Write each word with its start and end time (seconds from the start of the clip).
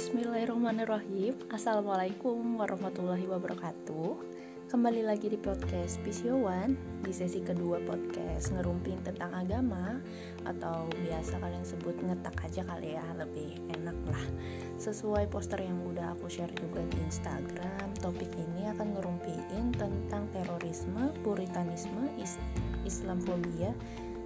Bismillahirrahmanirrahim. 0.00 1.36
Assalamualaikum 1.52 2.40
warahmatullahi 2.56 3.28
wabarakatuh. 3.28 4.16
Kembali 4.72 5.04
lagi 5.04 5.28
di 5.28 5.36
podcast 5.36 6.00
Pisio 6.00 6.40
One. 6.40 7.04
Di 7.04 7.12
sesi 7.12 7.44
kedua 7.44 7.84
podcast 7.84 8.48
Ngerumpin 8.48 8.96
tentang 9.04 9.28
agama 9.36 10.00
Atau 10.48 10.88
biasa 11.04 11.36
kalian 11.36 11.68
sebut 11.68 11.92
ngetak 12.00 12.32
aja 12.40 12.64
kali 12.64 12.96
ya 12.96 13.04
Lebih 13.12 13.60
enak 13.76 13.98
lah. 14.08 14.24
Sesuai 14.80 15.28
poster 15.28 15.60
yang 15.60 15.76
udah 15.84 16.16
aku 16.16 16.32
share 16.32 16.56
juga 16.56 16.80
di 16.80 16.96
Instagram 17.04 17.92
Topik 18.00 18.32
ini 18.40 18.72
akan 18.72 18.96
ngerumpiin 18.96 19.76
tentang 19.76 20.24
terorisme, 20.32 21.12
puritanisme, 21.20 22.08
is 22.16 22.40
Islamfobia 22.88 23.76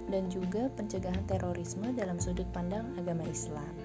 dan 0.07 0.31
juga 0.31 0.71
pencegahan 0.79 1.27
terorisme 1.27 1.91
dalam 1.91 2.15
sudut 2.15 2.47
pandang 2.55 2.95
agama 2.95 3.27
Islam. 3.27 3.84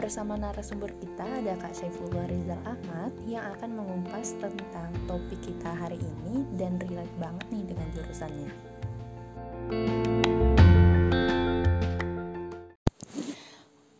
Bersama 0.00 0.32
narasumber 0.32 0.96
kita 0.96 1.28
ada 1.28 1.60
Kak 1.60 1.76
Syaifullah 1.76 2.24
Rizal 2.24 2.56
Ahmad 2.64 3.12
yang 3.28 3.44
akan 3.52 3.84
mengumpas 3.84 4.32
tentang 4.40 4.88
topik 5.04 5.36
kita 5.44 5.76
hari 5.76 6.00
ini 6.00 6.48
dan 6.56 6.80
relate 6.80 7.12
banget 7.20 7.44
nih 7.52 7.64
dengan 7.68 7.84
jurusannya. 7.92 8.50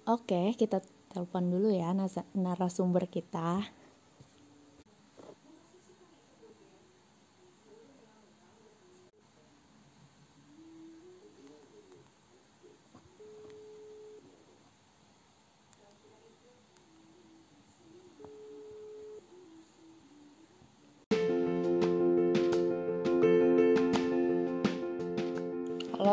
Oke, 0.09 0.57
kita 0.57 0.81
telepon 1.13 1.53
dulu 1.53 1.69
ya 1.69 1.93
narasumber 2.33 3.05
kita. 3.05 3.61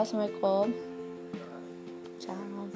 Assalamualaikum. 0.08 0.72
Salam. 2.16 2.72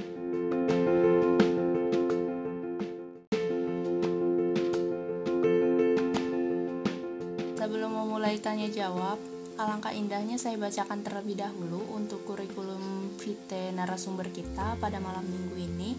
Sebelum 7.55 7.87
memulai 7.87 8.35
tanya 8.43 8.67
jawab, 8.67 9.15
alangkah 9.55 9.95
indahnya 9.95 10.35
saya 10.35 10.59
bacakan 10.59 11.07
terlebih 11.07 11.39
dahulu 11.39 11.95
untuk 11.95 12.27
kurikulum 12.27 13.15
vitae 13.15 13.71
narasumber 13.71 14.27
kita 14.27 14.75
pada 14.83 14.99
malam 14.99 15.23
minggu 15.23 15.55
ini 15.55 15.95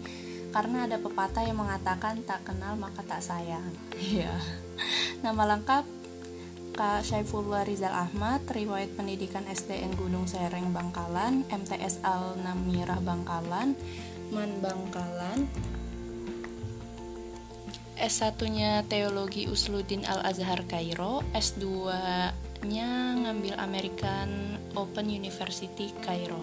karena 0.53 0.85
ada 0.85 1.01
pepatah 1.01 1.49
yang 1.49 1.57
mengatakan 1.57 2.21
tak 2.29 2.45
kenal 2.45 2.77
maka 2.77 3.01
tak 3.01 3.25
sayang. 3.25 3.73
Iya. 3.97 4.37
Nama 5.25 5.57
lengkap 5.57 5.92
Kak 6.73 7.05
Syaifullah 7.05 7.69
Rizal 7.69 7.93
Ahmad, 7.93 8.41
riwayat 8.49 8.97
pendidikan 8.97 9.45
SDN 9.45 9.93
Gunung 9.93 10.25
Sereng 10.25 10.73
Bangkalan, 10.73 11.45
MTS 11.45 12.01
Al 12.01 12.33
Namirah 12.41 12.97
Bangkalan, 12.97 13.77
Man 14.33 14.57
Bangkalan, 14.57 15.45
S1-nya 17.93 18.89
Teologi 18.89 19.45
Usluddin 19.45 20.01
Al 20.09 20.25
Azhar 20.25 20.65
Kairo, 20.65 21.21
S2-nya 21.37 23.21
ngambil 23.21 23.53
American 23.61 24.57
Open 24.73 25.13
University 25.13 25.93
Kairo. 26.01 26.41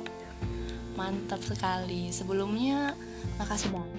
Mantap 0.95 1.42
sekali. 1.42 2.14
Sebelumnya 2.14 2.95
makasih 3.34 3.75
banget 3.75 3.89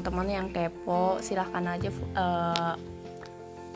teman-teman 0.00 0.32
yang 0.32 0.48
kepo 0.48 1.20
silahkan 1.20 1.76
aja 1.76 1.92
uh, 2.16 2.72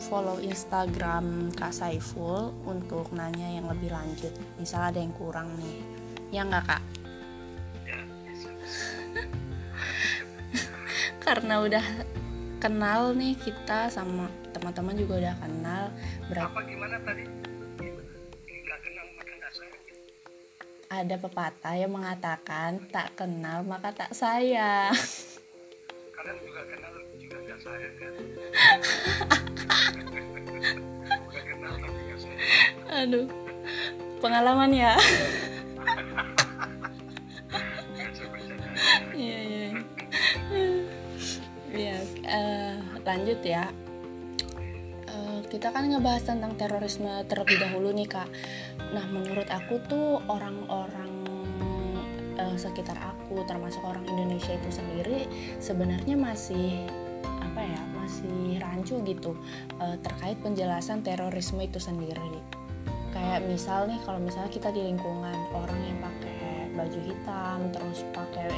follow 0.08 0.40
Instagram 0.40 1.52
Kak 1.52 1.68
Saiful 1.68 2.48
untuk 2.64 3.12
nanya 3.12 3.44
yang 3.44 3.68
lebih 3.68 3.92
lanjut. 3.92 4.32
Misal 4.56 4.88
ada 4.88 5.04
yang 5.04 5.12
kurang 5.12 5.52
nih. 5.60 5.84
Ya 6.32 6.48
nggak 6.48 6.64
kak? 6.64 6.80
Karena 11.28 11.60
udah 11.60 11.84
kenal 12.56 13.12
nih 13.12 13.36
kita 13.36 13.92
sama 13.92 14.32
teman-teman 14.56 14.96
juga 14.96 15.28
udah 15.28 15.36
kenal 15.44 15.92
berapa 16.32 16.56
apa 16.56 16.64
gimana 16.64 16.96
tadi? 17.04 17.28
Ada 20.88 21.20
pepatah 21.20 21.76
yang 21.76 21.92
mengatakan 21.92 22.80
tak 22.88 23.12
kenal 23.12 23.60
maka 23.60 23.92
tak 23.92 24.16
sayang. 24.16 24.96
Kenal 26.68 26.94
juga 27.20 27.36
gak 27.44 27.58
sayang 27.62 27.94
kan? 28.00 28.12
kenal 31.44 31.74
tapi 31.78 32.00
gak 32.08 32.18
sayang. 32.20 33.04
Aduh, 33.04 33.26
pengalaman 34.20 34.70
ya. 34.72 34.94
Iya 39.14 39.38
iya. 39.46 39.68
Ya, 41.74 41.98
uh, 42.30 42.76
lanjut 43.02 43.42
ya 43.42 43.66
eh, 45.10 45.38
kita 45.50 45.74
kan 45.74 45.90
ngebahas 45.90 46.22
tentang 46.22 46.54
terorisme 46.54 47.10
terlebih 47.26 47.58
dahulu 47.58 47.90
nih 47.90 48.06
kak 48.06 48.30
Nah, 48.94 49.06
menurut 49.10 49.50
aku 49.50 49.82
tuh 49.90 50.22
orang-orang 50.30 51.13
uh, 52.54 52.58
sekitar 52.58 52.94
aku, 52.96 53.42
termasuk 53.44 53.82
orang 53.82 54.06
Indonesia 54.06 54.54
itu 54.54 54.70
sendiri, 54.70 55.26
sebenarnya 55.58 56.14
masih 56.14 56.86
apa 57.42 57.60
ya, 57.60 57.82
masih 57.98 58.62
rancu 58.62 59.02
gitu 59.02 59.34
uh, 59.82 59.98
terkait 60.00 60.38
penjelasan 60.40 61.02
terorisme 61.02 61.60
itu 61.60 61.82
sendiri. 61.82 62.38
Kayak 63.10 63.46
misal 63.46 63.86
nih, 63.90 63.98
kalau 64.02 64.18
misalnya 64.18 64.50
kita 64.50 64.74
di 64.74 64.82
lingkungan 64.90 65.38
orang 65.54 65.78
yang 65.86 65.98
pakai 66.02 66.70
baju 66.74 67.00
hitam, 67.06 67.58
terus 67.70 68.02
pakai 68.10 68.50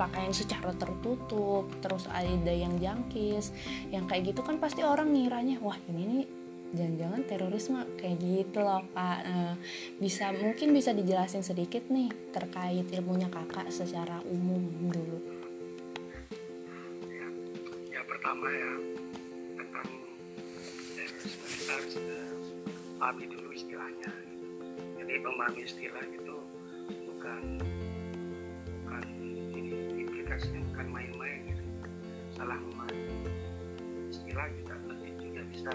pakaian 0.00 0.32
secara 0.32 0.72
tertutup, 0.78 1.68
terus 1.82 2.06
ada 2.08 2.54
yang 2.54 2.78
jangkis, 2.78 3.52
yang 3.90 4.06
kayak 4.06 4.32
gitu 4.32 4.40
kan 4.46 4.56
pasti 4.62 4.86
orang 4.86 5.12
ngiranya, 5.12 5.58
wah 5.60 5.76
ini 5.90 6.02
nih 6.06 6.24
jangan-jangan 6.76 7.22
terorisme 7.24 7.80
kayak 7.96 8.20
gitu 8.20 8.60
loh 8.60 8.84
kak. 8.92 9.24
Nah, 9.24 9.56
bisa 9.96 10.28
mungkin 10.36 10.76
bisa 10.76 10.92
dijelasin 10.92 11.40
sedikit 11.40 11.88
nih 11.88 12.12
terkait 12.32 12.84
ilmunya 12.92 13.32
kakak 13.32 13.72
secara 13.72 14.20
umum 14.28 14.68
dulu. 14.92 15.18
Ya, 17.08 17.28
ya 17.88 18.00
pertama 18.04 18.52
ya 18.52 18.72
tentang 19.56 19.88
terorisme 20.92 21.46
kita 21.48 21.72
harus 21.72 21.94
pahami 23.00 23.24
dulu 23.32 23.48
istilahnya. 23.56 24.12
Jadi 25.00 25.12
memahami 25.24 25.60
istilah 25.64 26.04
itu 26.04 26.36
bukan 27.08 27.42
bukan 28.84 29.04
ini 29.56 29.72
implikasinya 30.04 30.60
bukan 30.68 30.86
main-main 30.92 31.40
gitu. 31.48 31.64
Salah 32.36 32.60
memahami 32.60 33.24
istilah 34.12 34.46
kita 34.52 34.74
nanti 34.84 35.08
juga 35.16 35.40
bisa 35.48 35.72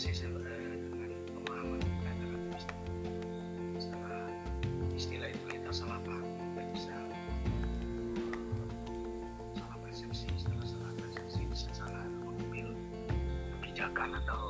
sisi 0.00 0.24
dengan 0.24 1.12
pemahaman 1.44 1.76
kita 1.76 2.10
terhadap 2.24 2.64
istilah 4.96 5.28
itu 5.28 5.46
kita 5.52 5.68
salah 5.68 6.00
paham 6.00 6.24
kita 6.24 6.62
bisa 6.72 6.96
salah 9.52 9.76
persepsi 9.84 10.24
salah 10.40 10.88
persepsi 10.96 11.44
bisa 11.52 11.68
salah 11.76 12.08
mengambil 12.24 12.72
kebijakan 13.60 14.16
atau 14.24 14.49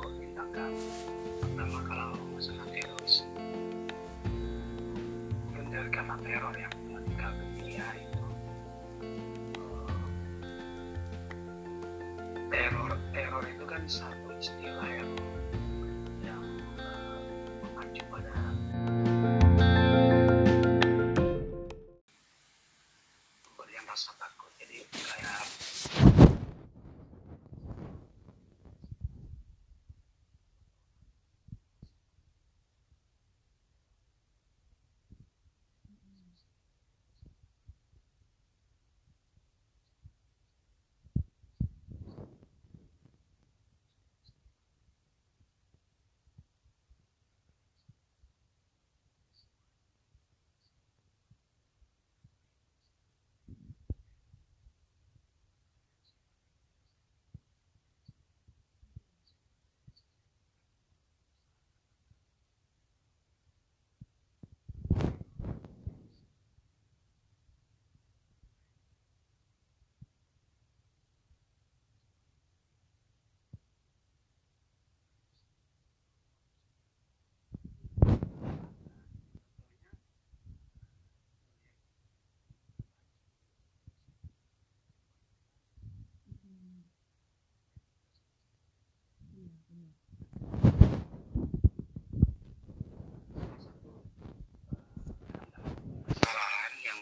kesalahan 96.11 96.73
yang 96.83 96.99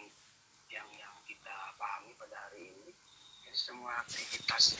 yang 0.69 0.89
yang 0.95 1.15
kita 1.25 1.55
pahami 1.81 2.13
pada 2.15 2.37
hari 2.49 2.71
ini 2.71 2.89
ya, 3.45 3.53
semua 3.57 3.99
aktivitas 4.05 4.77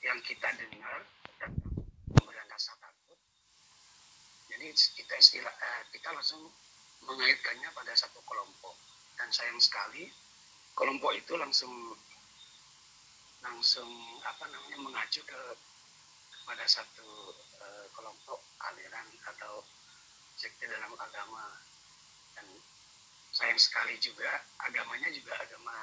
yang 0.00 0.18
kita 0.22 0.48
dengar 0.56 1.04
pemberian 2.14 2.48
rasa 2.48 2.72
takut. 2.78 3.18
Jadi 4.48 4.72
kita 4.72 5.14
istilah 5.18 5.52
eh, 5.52 5.82
kita 5.92 6.14
langsung 6.14 6.46
mengaitkannya 7.04 7.70
pada 7.74 7.92
satu 7.92 8.22
kelompok. 8.22 8.74
Dan 9.16 9.28
sayang 9.32 9.58
sekali 9.58 10.06
kelompok 10.76 11.16
itu 11.16 11.34
langsung 11.40 11.72
langsung 13.40 13.88
apa 14.26 14.44
namanya 14.50 14.78
mengacu 14.82 15.22
ke 15.24 15.40
kepada 16.46 16.62
satu 16.70 17.34
eh, 17.58 17.86
kelompok 17.90 18.38
aliran 18.70 19.10
atau 19.34 19.66
sekte 20.38 20.70
dalam 20.70 20.94
agama. 20.94 21.58
Dan 22.38 22.46
sayang 23.34 23.58
sekali 23.58 23.98
juga 23.98 24.30
agamanya 24.62 25.10
juga 25.10 25.34
agama 25.42 25.74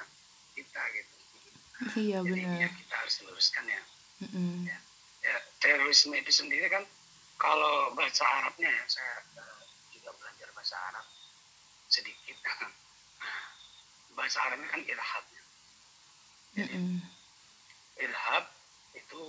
kita 0.56 0.80
gitu. 0.96 1.14
Iya 2.00 2.24
jadi 2.24 2.48
ya 2.48 2.48
benar 2.48 2.72
kita 2.80 2.94
harus 2.96 3.14
luruskan 3.28 3.68
ya. 3.68 3.82
Mm-mm. 4.24 4.64
ya 5.20 5.36
terorisme 5.60 6.14
itu 6.16 6.32
sendiri 6.32 6.70
kan 6.72 6.80
kalau 7.36 7.92
bahasa 7.92 8.24
Arabnya 8.24 8.72
ya 8.72 8.84
saya 8.88 9.20
eh, 9.36 9.60
juga 9.92 10.16
belajar 10.16 10.48
bahasa 10.56 10.80
Arab 10.80 11.04
sedikit. 11.92 12.40
Bahasa 14.16 14.40
Arabnya 14.48 14.70
kan 14.72 14.80
irhab 14.88 15.24
Mm-mm. 16.56 17.02
irhab 18.00 18.44
itu 18.96 19.20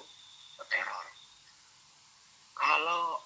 teror 0.70 1.15
kalau 2.86 3.18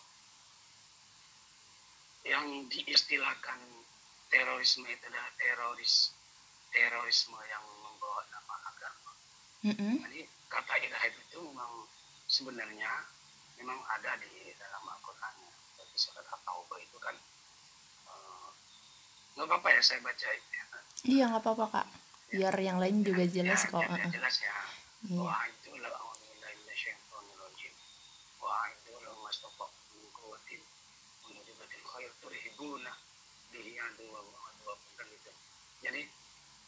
yang 2.24 2.48
diistilahkan 2.72 3.60
terorisme 4.32 4.88
itu 4.88 5.04
adalah 5.12 5.28
teroris 5.36 6.16
terorisme 6.72 7.36
yang 7.52 7.60
membawa 7.84 8.24
nama 8.32 8.56
agama. 8.72 9.12
Mm-mm. 9.68 10.00
jadi 10.08 10.24
kata 10.48 10.80
irhab 10.80 11.12
itu 11.12 11.44
memang 11.44 11.84
sebenarnya 12.32 12.88
memang 13.60 13.84
ada 14.00 14.16
di 14.24 14.56
dalam 14.56 14.80
Al-Quran 14.96 15.36
tapi 15.76 15.96
surat 16.00 16.24
At-Taubah 16.24 16.80
itu 16.80 16.96
kan 17.04 17.20
eh, 18.08 18.48
nggak 19.36 19.44
apa-apa 19.44 19.76
ya 19.76 19.82
saya 19.84 20.00
baca 20.00 20.24
ya. 20.24 20.64
iya 21.04 21.24
nggak 21.36 21.44
apa-apa 21.44 21.66
kak. 21.68 21.88
Biar 22.32 22.56
yang 22.64 22.80
lain 22.80 23.04
juga 23.04 23.28
jelas 23.28 23.68
ya, 23.68 23.76
kok. 23.76 23.84
ya, 23.84 24.08
jelas 24.08 24.36
ya. 24.40 24.56
Iya. 25.04 25.20
Wah 25.20 25.44
itu 25.52 25.76
lah 25.84 25.92
Alhamdulillah 25.92 26.52
minasyaitonirrajim. 26.64 27.74
Wah 28.40 28.64
itu 28.72 28.92
lah 29.04 29.20
mastofa 29.30 29.66
min 29.94 30.10
quwwatin 30.10 30.62
wa 31.22 31.30
mujibatil 31.38 31.84
khair 31.86 31.89
turhibuna 32.24 32.94
aduwa 33.50 34.22
kan 34.96 35.08
itu. 35.10 35.32
Jadi 35.84 36.02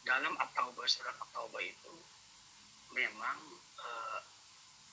dalam 0.02 0.34
At-Taubah 0.40 0.86
surat 0.88 1.14
At-Taubah 1.16 1.62
itu 1.62 1.94
memang 2.92 3.38
eh, 3.80 4.20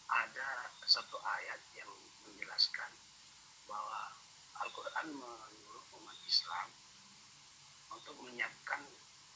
ada 0.09 0.49
satu 0.85 1.17
ayat 1.21 1.61
yang 1.77 1.91
menjelaskan 2.25 2.91
bahwa 3.69 4.11
Al-Quran 4.65 5.07
menyuruh 5.15 5.85
umat 6.01 6.17
Islam 6.25 6.67
untuk 7.93 8.15
menyiapkan 8.23 8.81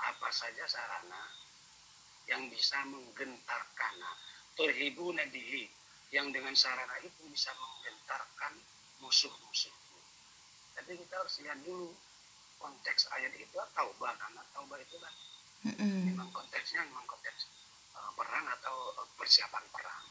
apa 0.04 0.30
saja 0.34 0.66
sarana 0.68 1.24
yang 2.28 2.50
bisa 2.50 2.80
menggentarkan 2.90 3.96
turhibu 4.58 5.14
nabihi 5.14 5.70
yang 6.14 6.30
dengan 6.32 6.54
sarana 6.58 6.98
itu 7.02 7.22
bisa 7.30 7.52
menggentarkan 7.58 8.54
musuh-musuhmu. 9.02 9.83
Tapi 10.74 10.92
kita 10.98 11.14
harus 11.20 11.36
lihat 11.42 11.60
dulu 11.64 11.94
konteks 12.58 13.12
ayat 13.14 13.34
itu 13.36 13.58
taubah 13.76 14.14
kan 14.16 14.32
taubah 14.56 14.80
itu 14.80 14.96
kan 15.00 15.14
Mm-mm. 15.68 16.12
memang 16.12 16.32
konteksnya 16.32 16.84
memang 16.88 17.04
konteks 17.08 17.48
uh, 17.96 18.12
perang 18.16 18.46
atau 18.60 18.76
uh, 19.00 19.08
persiapan 19.20 19.64
perang. 19.72 20.04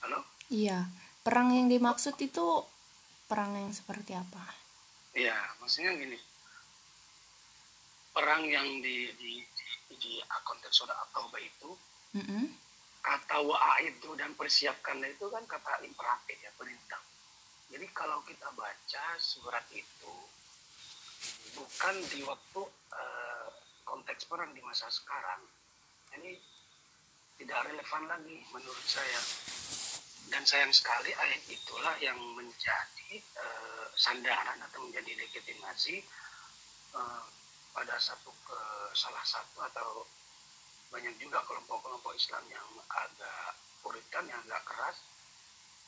Halo? 0.00 0.20
iya 0.48 0.88
perang 1.20 1.52
yang 1.52 1.68
dimaksud 1.68 2.16
itu 2.16 2.64
perang 3.28 3.52
yang 3.52 3.70
seperti 3.70 4.16
apa 4.16 4.60
Iya, 5.10 5.34
maksudnya 5.58 5.90
gini. 5.98 6.18
Perang 8.14 8.46
yang 8.46 8.66
di 8.78 9.10
di 9.18 9.42
di, 9.42 9.94
di 9.98 10.12
konteks 10.46 10.86
At-Taubah 10.86 11.42
itu 11.42 11.70
Mm-mm. 12.14 12.46
kata 13.02 13.42
wa'aidu 13.42 14.14
dan 14.14 14.34
persiapkan 14.38 15.02
itu 15.02 15.26
kan 15.30 15.42
kata 15.50 15.82
imperatif 15.82 16.38
ya 16.38 16.50
perintah. 16.54 17.02
Jadi 17.70 17.86
kalau 17.94 18.18
kita 18.26 18.50
baca 18.58 19.06
surat 19.22 19.62
itu 19.70 20.14
bukan 21.54 21.94
di 22.10 22.26
waktu 22.26 22.62
eh, 22.98 23.48
konteks 23.86 24.26
perang 24.26 24.50
di 24.50 24.58
masa 24.66 24.90
sekarang, 24.90 25.46
ini 26.18 26.34
tidak 27.38 27.70
relevan 27.70 28.10
lagi 28.10 28.42
menurut 28.50 28.86
saya. 28.86 29.22
Dan 30.30 30.42
sayang 30.46 30.74
sekali 30.74 31.10
ayat 31.14 31.42
itulah 31.46 31.94
yang 32.02 32.18
menjadi 32.34 33.22
eh, 33.22 33.86
sandaran 33.94 34.58
atau 34.66 34.82
menjadi 34.90 35.22
legitimasi 35.22 36.02
eh, 36.98 37.24
pada 37.70 37.96
satu 38.02 38.34
ke 38.50 38.60
salah 38.98 39.22
satu 39.22 39.62
atau 39.62 40.02
banyak 40.90 41.14
juga 41.22 41.38
kelompok-kelompok 41.46 42.18
Islam 42.18 42.42
yang 42.50 42.66
agak 42.90 43.54
puritan 43.78 44.26
yang 44.26 44.42
agak 44.42 44.66
keras 44.66 44.98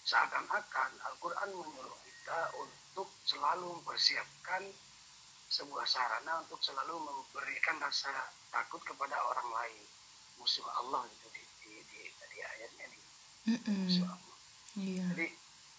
seakan-akan 0.03 0.91
Al-Quran 1.13 1.51
menyuruh 1.55 1.99
kita 2.03 2.41
untuk 2.59 3.09
selalu 3.23 3.79
mempersiapkan 3.79 4.63
sebuah 5.53 5.85
sarana 5.85 6.43
untuk 6.43 6.59
selalu 6.65 6.97
memberikan 6.97 7.77
rasa 7.79 8.11
takut 8.49 8.81
kepada 8.83 9.15
orang 9.29 9.49
lain. 9.53 9.85
Musuh 10.41 10.65
Allah 10.81 11.07
itu 11.07 11.27
di, 11.31 11.43
di, 11.61 11.73
di, 11.87 12.01
di 12.09 12.39
ayatnya 12.41 12.87
di 12.89 13.01
musuh 13.85 14.09
Allah. 14.09 14.37
Iya. 14.81 15.05
Jadi 15.13 15.27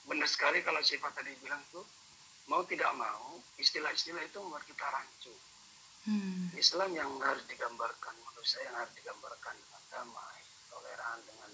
benar 0.05 0.29
sekali 0.29 0.61
kalau 0.61 0.79
sifat 0.85 1.11
tadi 1.17 1.33
bilang 1.41 1.63
tuh 1.73 1.83
mau 2.51 2.61
tidak 2.67 2.91
mau 2.95 3.39
istilah-istilah 3.57 4.23
itu 4.23 4.37
membuat 4.39 4.63
kita 4.67 4.85
rancu. 4.85 5.33
Hmm. 6.03 6.51
Islam 6.59 6.91
yang 6.91 7.11
harus 7.23 7.47
digambarkan 7.47 8.15
manusia 8.27 8.59
yang 8.67 8.75
harus 8.75 8.91
digambarkan 8.93 9.55
dengan 9.55 9.83
damai, 9.87 10.41
toleran 10.67 11.19
dengan 11.23 11.51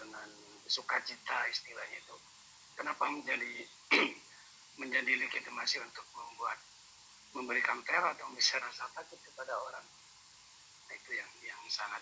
dengan 0.00 0.28
sukacita 0.70 1.50
istilahnya 1.50 1.98
itu. 1.98 2.16
Kenapa 2.78 3.10
menjadi 3.10 3.66
menjadi 4.80 5.12
legitimasi 5.26 5.82
untuk 5.82 6.06
membuat 6.14 6.56
memberikan 7.34 7.82
teror 7.82 8.14
atau 8.14 8.30
bisa 8.38 8.62
rasa 8.62 8.86
takut 8.94 9.18
kepada 9.18 9.58
orang? 9.58 9.84
Nah, 10.86 10.94
itu 10.94 11.10
yang 11.18 11.30
yang 11.42 11.60
sangat 11.66 12.00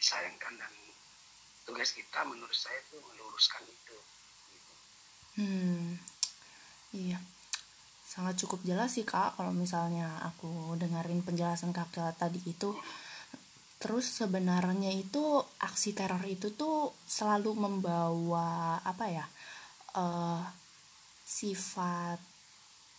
disayangkan 0.00 0.56
dan 0.56 0.72
tugas 1.68 1.92
kita 1.92 2.24
menurut 2.24 2.56
saya 2.56 2.80
itu 2.80 2.96
meluruskan 2.96 3.60
itu 3.68 3.96
gitu. 4.56 4.72
hmm 5.36 6.00
iya 6.96 7.20
sangat 8.08 8.40
cukup 8.40 8.64
jelas 8.64 8.96
sih 8.96 9.04
kak 9.04 9.36
kalau 9.36 9.52
misalnya 9.52 10.08
aku 10.24 10.48
dengerin 10.80 11.20
penjelasan 11.20 11.76
kakak 11.76 12.16
tadi 12.16 12.40
itu 12.48 12.72
terus 13.76 14.08
sebenarnya 14.08 14.96
itu 14.96 15.44
aksi 15.60 15.92
teror 15.92 16.24
itu 16.24 16.48
tuh 16.56 16.88
selalu 17.08 17.56
membawa 17.56 18.76
apa 18.84 19.08
ya 19.08 19.24
uh, 19.96 20.44
sifat 21.24 22.20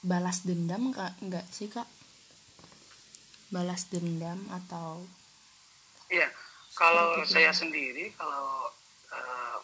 balas 0.02 0.42
dendam 0.42 0.90
kak 0.90 1.14
enggak 1.22 1.46
sih 1.54 1.70
kak 1.70 1.86
balas 3.54 3.86
dendam 3.94 4.42
atau 4.50 5.06
iya 6.10 6.26
kalau 6.74 7.22
saya 7.22 7.54
sendiri 7.54 8.10
kalau 8.18 8.74
uh, 9.14 9.58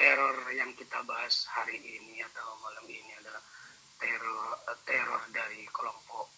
teror 0.00 0.36
yang 0.56 0.72
kita 0.72 1.04
bahas 1.04 1.44
hari 1.52 1.76
ini 1.76 2.24
atau 2.24 2.48
malam 2.64 2.88
ini 2.88 3.12
adalah 3.20 3.44
teror 4.00 4.56
teror 4.88 5.22
dari 5.28 5.68
kelompok 5.68 6.32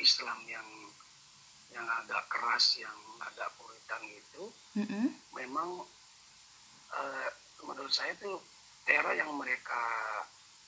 Islam 0.00 0.40
yang 0.48 0.68
yang 1.74 1.84
agak 2.00 2.24
keras 2.32 2.80
yang 2.80 2.96
agak 3.20 3.52
puritan 3.60 4.02
itu 4.08 4.44
mm 4.80 4.86
-hmm. 4.86 5.06
memang 5.36 5.84
uh, 6.92 7.28
menurut 7.66 7.90
saya 7.90 8.14
itu 8.14 8.38
teror 8.86 9.14
yang 9.16 9.30
mereka 9.34 9.80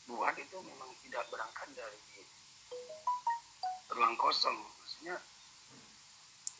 buat 0.09 0.35
itu 0.35 0.57
memang 0.65 0.91
tidak 1.05 1.23
berangkat 1.31 1.69
dari 1.77 2.01
ruang 3.93 4.17
kosong 4.19 4.57
maksudnya 4.57 5.17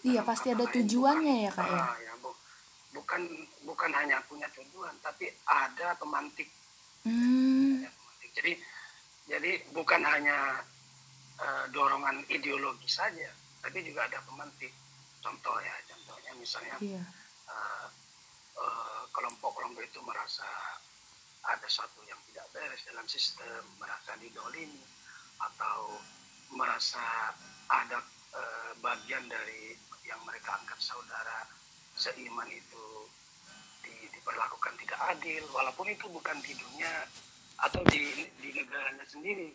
iya 0.05 0.21
pasti 0.23 0.53
ada 0.55 0.65
tujuannya 0.69 1.35
bukan, 1.43 1.47
ya 1.49 1.51
kak 1.57 1.67
ya, 1.67 1.81
uh, 1.83 1.97
ya 2.05 2.13
bu, 2.23 2.31
bukan 2.95 3.21
bukan 3.67 3.91
hanya 3.97 4.23
punya 4.29 4.47
tujuan 4.55 4.95
tapi 5.03 5.33
ada 5.49 5.97
pemantik 5.99 6.49
hmm. 7.09 7.83
jadi 8.37 8.53
jadi 9.29 9.51
bukan 9.75 10.01
hanya 10.05 10.63
uh, 11.41 11.65
dorongan 11.73 12.23
ideologi 12.31 12.89
saja 12.89 13.29
tapi 13.65 13.83
juga 13.83 14.07
ada 14.07 14.23
pemantik 14.25 14.73
contoh 15.19 15.57
ya 15.61 15.75
contohnya 15.91 16.33
misalnya. 16.39 16.77
Iya. 16.81 17.03
uh, 17.51 17.87
kelompok-kelompok 19.15 19.83
itu 19.83 20.01
merasa 20.03 20.47
ada 21.49 21.69
satu 21.69 22.03
yang 22.05 22.19
tidak 22.31 22.47
beres 22.53 22.83
dalam 22.85 23.07
sistem 23.09 23.63
merasa 23.81 24.15
didolimi 24.21 24.83
atau 25.39 25.97
merasa 26.53 27.33
ada 27.69 27.99
uh, 28.35 28.73
bagian 28.81 29.25
dari 29.29 29.77
yang 30.05 30.21
mereka 30.25 30.57
anggap 30.57 30.81
saudara 30.81 31.45
seiman 31.93 32.49
itu 32.49 32.87
di, 33.85 33.93
diperlakukan 34.13 34.75
tidak 34.81 35.01
adil 35.13 35.45
walaupun 35.53 35.93
itu 35.93 36.07
bukan 36.09 36.37
di 36.41 36.53
dunia 36.57 37.05
atau 37.59 37.83
di 37.91 38.29
di 38.39 38.49
negaranya 38.55 39.05
sendiri 39.05 39.51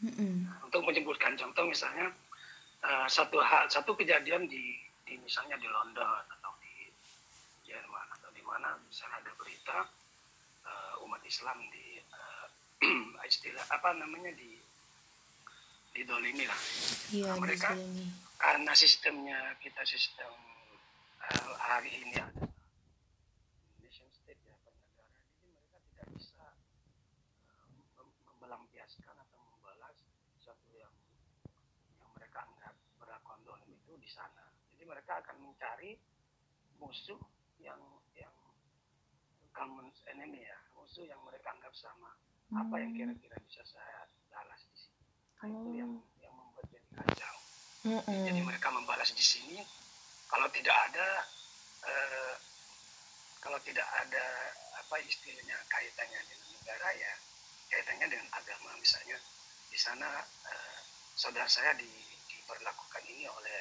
mm 0.00 0.12
-hmm. 0.12 0.34
untuk 0.64 0.86
menyebutkan 0.86 1.34
contoh 1.36 1.66
misalnya 1.66 2.08
uh, 2.84 3.06
satu 3.10 3.42
hal 3.42 3.68
satu 3.68 3.92
kejadian 3.98 4.48
di, 4.48 4.78
di 5.04 5.18
misalnya 5.20 5.58
di 5.60 5.68
London 5.68 6.24
atau 6.40 6.52
di 6.62 6.88
Jerman 7.66 8.06
atau 8.16 8.30
di 8.32 8.39
mana 8.50 8.74
misalnya 8.82 9.22
ada 9.22 9.32
berita 9.38 9.78
uh, 10.66 11.04
umat 11.06 11.22
Islam 11.22 11.62
di 11.70 12.02
uh, 12.02 12.46
istilah 13.30 13.62
apa 13.70 13.94
namanya 13.94 14.34
di 14.34 14.58
di 15.90 16.02
dolimi 16.02 16.46
lah. 16.46 16.60
Iya, 17.14 17.30
nah, 17.30 17.36
mereka 17.38 17.74
karena 18.38 18.72
sistemnya 18.74 19.54
kita 19.62 19.86
sistem 19.86 20.34
uh, 21.22 21.54
hari 21.62 21.94
ini 21.94 22.18
ada. 22.18 22.26
Nation 23.78 24.10
state 24.10 24.42
ya 24.42 24.54
bernegara 24.66 25.14
jadi 25.30 25.46
mereka 25.54 25.78
tidak 25.94 26.08
bisa 26.18 26.46
uh, 28.02 28.10
melampiaskan 28.42 29.14
atau 29.14 29.38
membalas 29.46 29.94
sesuatu 30.34 30.74
yang 30.74 30.90
yang 32.02 32.10
mereka 32.18 32.42
anggap 32.50 32.74
berlakuan 32.98 33.38
dolim 33.46 33.70
itu 33.70 33.94
di 33.94 34.10
sana. 34.10 34.50
Jadi 34.74 34.82
mereka 34.90 35.22
akan 35.22 35.38
mencari 35.38 35.94
musuh 36.82 37.20
yang 37.60 37.78
common 39.60 39.92
enemy 40.08 40.40
ya 40.40 40.56
musuh 40.72 41.04
yang 41.04 41.20
mereka 41.28 41.52
anggap 41.52 41.76
sama 41.76 42.08
hmm. 42.48 42.64
apa 42.64 42.74
yang 42.80 42.96
hmm. 42.96 43.00
kira-kira 43.12 43.36
bisa 43.44 43.60
saya 43.68 44.08
balas 44.32 44.60
di 44.64 44.76
sini 44.80 45.04
nah, 45.36 45.48
itu 45.52 45.68
oh. 45.68 45.76
yang 45.76 45.92
yang 46.24 46.32
membuat 46.32 46.64
jadi 46.72 46.88
kacau 46.96 47.36
mm 47.84 48.00
-mm. 48.00 48.22
jadi 48.24 48.40
mereka 48.40 48.68
membalas 48.72 49.12
di 49.12 49.20
sini 49.20 49.60
kalau 50.32 50.48
tidak 50.48 50.72
ada 50.72 51.08
eh, 51.84 52.34
kalau 53.44 53.60
tidak 53.60 53.84
ada 54.00 54.24
apa 54.80 54.96
istilahnya 55.04 55.60
kaitannya 55.68 56.20
dengan 56.24 56.48
negara 56.56 56.88
ya 56.96 57.12
kaitannya 57.68 58.06
dengan 58.16 58.28
agama 58.32 58.72
misalnya 58.80 59.20
di 59.68 59.76
sana 59.76 60.08
eh, 60.48 60.78
saudara 61.20 61.44
saya 61.52 61.76
di, 61.76 61.88
diperlakukan 62.32 63.04
ini 63.12 63.28
oleh 63.28 63.60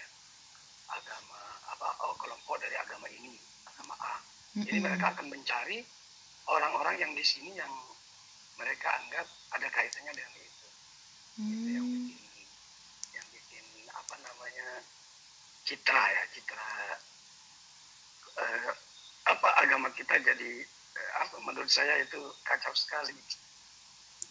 agama 0.96 1.42
apa 1.76 1.88
oh, 2.08 2.16
kelompok 2.16 2.56
dari 2.64 2.80
agama 2.80 3.12
ini 3.12 3.36
agama 3.68 4.00
A. 4.00 4.39
jadi 4.58 4.82
mereka 4.82 5.14
akan 5.14 5.30
mencari 5.30 5.86
orang-orang 6.50 6.96
yang 6.98 7.12
di 7.14 7.22
sini 7.22 7.54
yang 7.54 7.70
mereka 8.58 8.90
anggap 8.98 9.28
ada 9.54 9.68
kaitannya 9.70 10.14
dengan 10.18 10.34
itu 10.42 10.68
mm. 11.38 11.50
itu 11.54 11.70
yang 11.70 11.86
hmm. 11.86 12.06
bikin 12.10 12.46
yang 13.14 13.28
bikin 13.30 13.66
apa 13.94 14.16
namanya 14.26 14.68
citra 15.64 16.04
ya 16.10 16.24
citra 16.34 16.70
uh, 18.42 18.72
apa 19.30 19.50
agama 19.62 19.88
kita 19.94 20.18
jadi 20.18 20.52
uh, 20.66 21.12
apa 21.24 21.36
menurut 21.46 21.70
saya 21.70 22.02
itu 22.02 22.20
kacau 22.42 22.74
sekali 22.74 23.16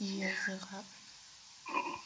iya 0.03 0.35
sih 0.35 0.59
kak 0.59 0.85
mm. 1.71 1.97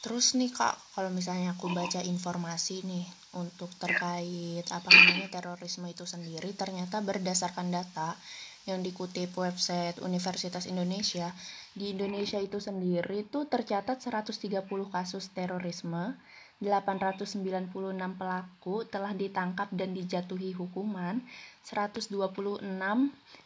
Terus 0.00 0.32
nih 0.32 0.48
kak 0.48 0.76
kalau 0.96 1.12
misalnya 1.12 1.52
aku 1.52 1.68
baca 1.72 2.00
informasi 2.00 2.82
nih 2.88 3.04
untuk 3.36 3.68
terkait 3.76 4.64
apa 4.72 4.88
namanya 4.88 5.28
terorisme 5.28 5.86
itu 5.86 6.08
sendiri 6.08 6.56
ternyata 6.56 7.04
berdasarkan 7.04 7.68
data 7.68 8.16
yang 8.64 8.80
dikutip 8.80 9.32
website 9.36 10.00
Universitas 10.00 10.64
Indonesia 10.64 11.32
di 11.76 11.92
Indonesia 11.94 12.40
itu 12.40 12.58
sendiri 12.58 13.28
tuh 13.28 13.46
tercatat 13.46 14.02
130 14.02 14.66
kasus 14.90 15.30
terorisme 15.30 16.16
896 16.60 17.72
pelaku 18.20 18.84
telah 18.84 19.16
ditangkap 19.16 19.72
dan 19.72 19.96
dijatuhi 19.96 20.52
hukuman. 20.52 21.24
126 21.64 22.60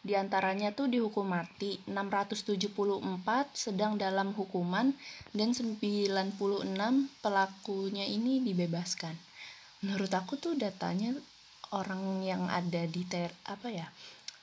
di 0.03 0.13
antaranya 0.19 0.75
tuh 0.75 0.91
dihukum 0.91 1.31
mati. 1.31 1.79
674 1.87 2.59
sedang 3.55 3.95
dalam 3.95 4.35
hukuman. 4.35 4.91
dan 5.31 5.55
96 5.55 6.35
pelakunya 7.23 8.05
ini 8.11 8.43
dibebaskan. 8.43 9.15
Menurut 9.87 10.11
aku 10.11 10.35
tuh 10.35 10.59
datanya 10.59 11.15
orang 11.71 12.23
yang 12.27 12.51
ada 12.51 12.83
di 12.87 13.07
ter 13.07 13.31
apa 13.47 13.71
ya 13.71 13.87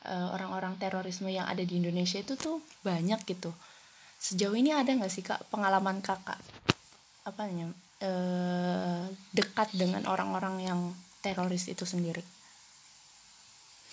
eh, 0.08 0.28
orang-orang 0.32 0.80
terorisme 0.80 1.28
yang 1.28 1.48
ada 1.48 1.64
di 1.64 1.76
Indonesia 1.76 2.24
itu 2.24 2.40
tuh 2.40 2.64
banyak 2.88 3.20
gitu. 3.28 3.52
Sejauh 4.16 4.56
ini 4.56 4.72
ada 4.72 4.96
nggak 4.96 5.12
sih 5.12 5.28
kak 5.28 5.44
pengalaman 5.52 6.00
kakak? 6.00 6.40
Apa 7.28 7.52
namanya 7.52 7.91
eh, 8.02 9.04
dekat 9.32 9.70
dengan 9.78 10.04
orang-orang 10.10 10.56
yang 10.62 10.80
teroris 11.22 11.70
itu 11.70 11.86
sendiri 11.86 12.26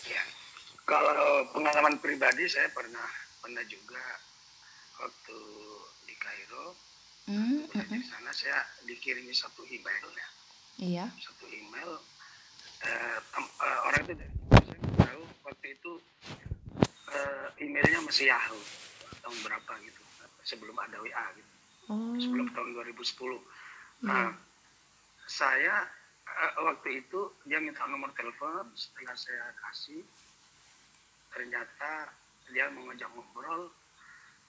ya 0.09 0.23
kalau 0.89 1.45
pengalaman 1.53 2.01
pribadi 2.01 2.49
saya 2.49 2.73
pernah 2.73 3.05
pernah 3.45 3.63
juga 3.69 4.01
waktu 4.99 5.39
di 6.09 6.15
Kairo 6.17 6.67
mm, 7.29 7.69
-hmm. 7.69 7.87
di 7.93 8.07
sana 8.09 8.33
saya 8.33 8.65
dikirimi 8.89 9.31
satu 9.37 9.63
email 9.69 10.07
ya 10.17 10.29
iya 10.79 11.07
satu 11.21 11.45
email 11.53 12.01
uh, 12.85 13.19
uh, 13.37 13.79
orang 13.93 14.01
itu 14.09 14.15
dari 14.17 14.33
saya 14.65 14.79
tahu 15.05 15.23
waktu 15.45 15.67
itu 15.77 15.93
uh, 17.13 17.49
emailnya 17.61 18.01
masih 18.03 18.33
Yahoo 18.33 18.61
tahun 19.23 19.39
berapa 19.45 19.73
gitu 19.85 20.03
sebelum 20.47 20.77
ada 20.81 20.97
WA 21.05 21.27
gitu 21.37 21.53
oh. 21.93 22.17
sebelum 22.17 22.47
tahun 22.57 22.69
2010 22.73 22.97
iya. 22.97 23.39
Nah 24.05 24.31
saya 25.27 25.87
uh, 26.25 26.53
waktu 26.71 27.03
itu 27.05 27.35
dia 27.45 27.59
minta 27.59 27.83
nomor 27.91 28.15
telepon 28.15 28.71
setelah 28.79 29.17
saya 29.19 29.47
kasih 29.59 30.03
ternyata 31.35 32.15
dia 32.49 32.71
mengajak 32.73 33.11
ngobrol 33.13 33.69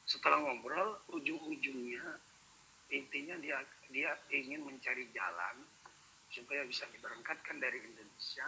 setelah 0.08 0.42
ngobrol 0.42 1.02
ujung-ujungnya 1.12 2.18
intinya 2.90 3.36
dia 3.38 3.62
dia 3.94 4.18
ingin 4.34 4.66
mencari 4.66 5.06
jalan 5.14 5.66
supaya 6.30 6.62
bisa 6.66 6.86
diberangkatkan 6.94 7.58
dari 7.58 7.82
Indonesia 7.82 8.48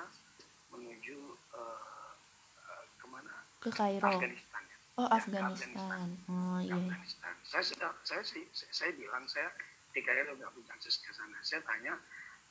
menuju 0.69 1.17
uh, 1.57 2.13
uh, 2.65 2.83
ke 2.97 3.05
mana? 3.09 3.33
Ke 3.59 3.69
Kairo. 3.73 4.05
Afghanistan. 4.05 4.61
Ya. 4.65 4.77
Oh 4.97 5.07
ya, 5.07 5.17
Afghanistan. 5.17 6.07
Oh 6.29 6.59
iya. 6.61 6.77
Afghanistan. 6.77 7.33
Saya 7.45 7.63
sudah 7.65 7.91
saya 8.05 8.23
sih 8.25 8.45
saya 8.53 8.93
bilang 8.95 9.25
saya 9.25 9.49
Kairo 9.99 10.39
nggak 10.39 10.51
punya 10.55 10.71
akses 10.71 11.03
ke 11.03 11.11
sana. 11.11 11.35
Saya 11.43 11.59
tanya 11.67 11.99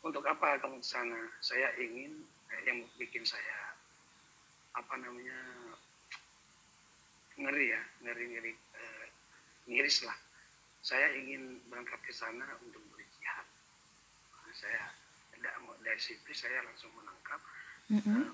untuk 0.04 0.20
apa 0.28 0.61
kamu 0.61 0.85
ke 0.85 0.87
sana? 0.87 1.16
Saya 1.40 1.73
ingin 1.80 2.20
eh, 2.52 2.61
yang 2.68 2.85
bikin 3.00 3.25
saya 3.25 3.73
apa 4.76 4.94
namanya 5.00 5.38
ngeri 7.40 7.75
ya 7.75 7.82
ngeri 8.06 8.25
ngeri 8.37 8.52
uh, 8.54 9.06
miris 9.66 10.06
lah 10.06 10.14
saya 10.80 11.12
ingin 11.16 11.59
berangkat 11.66 11.99
ke 12.04 12.12
sana 12.14 12.47
untuk 12.62 12.80
berjihad 12.94 13.47
nah, 14.30 14.52
saya 14.54 14.85
dari 15.80 16.00
situ 16.00 16.30
saya 16.37 16.61
langsung 16.62 16.92
menangkap 16.94 17.40
mm 17.90 18.00
-hmm. 18.04 18.25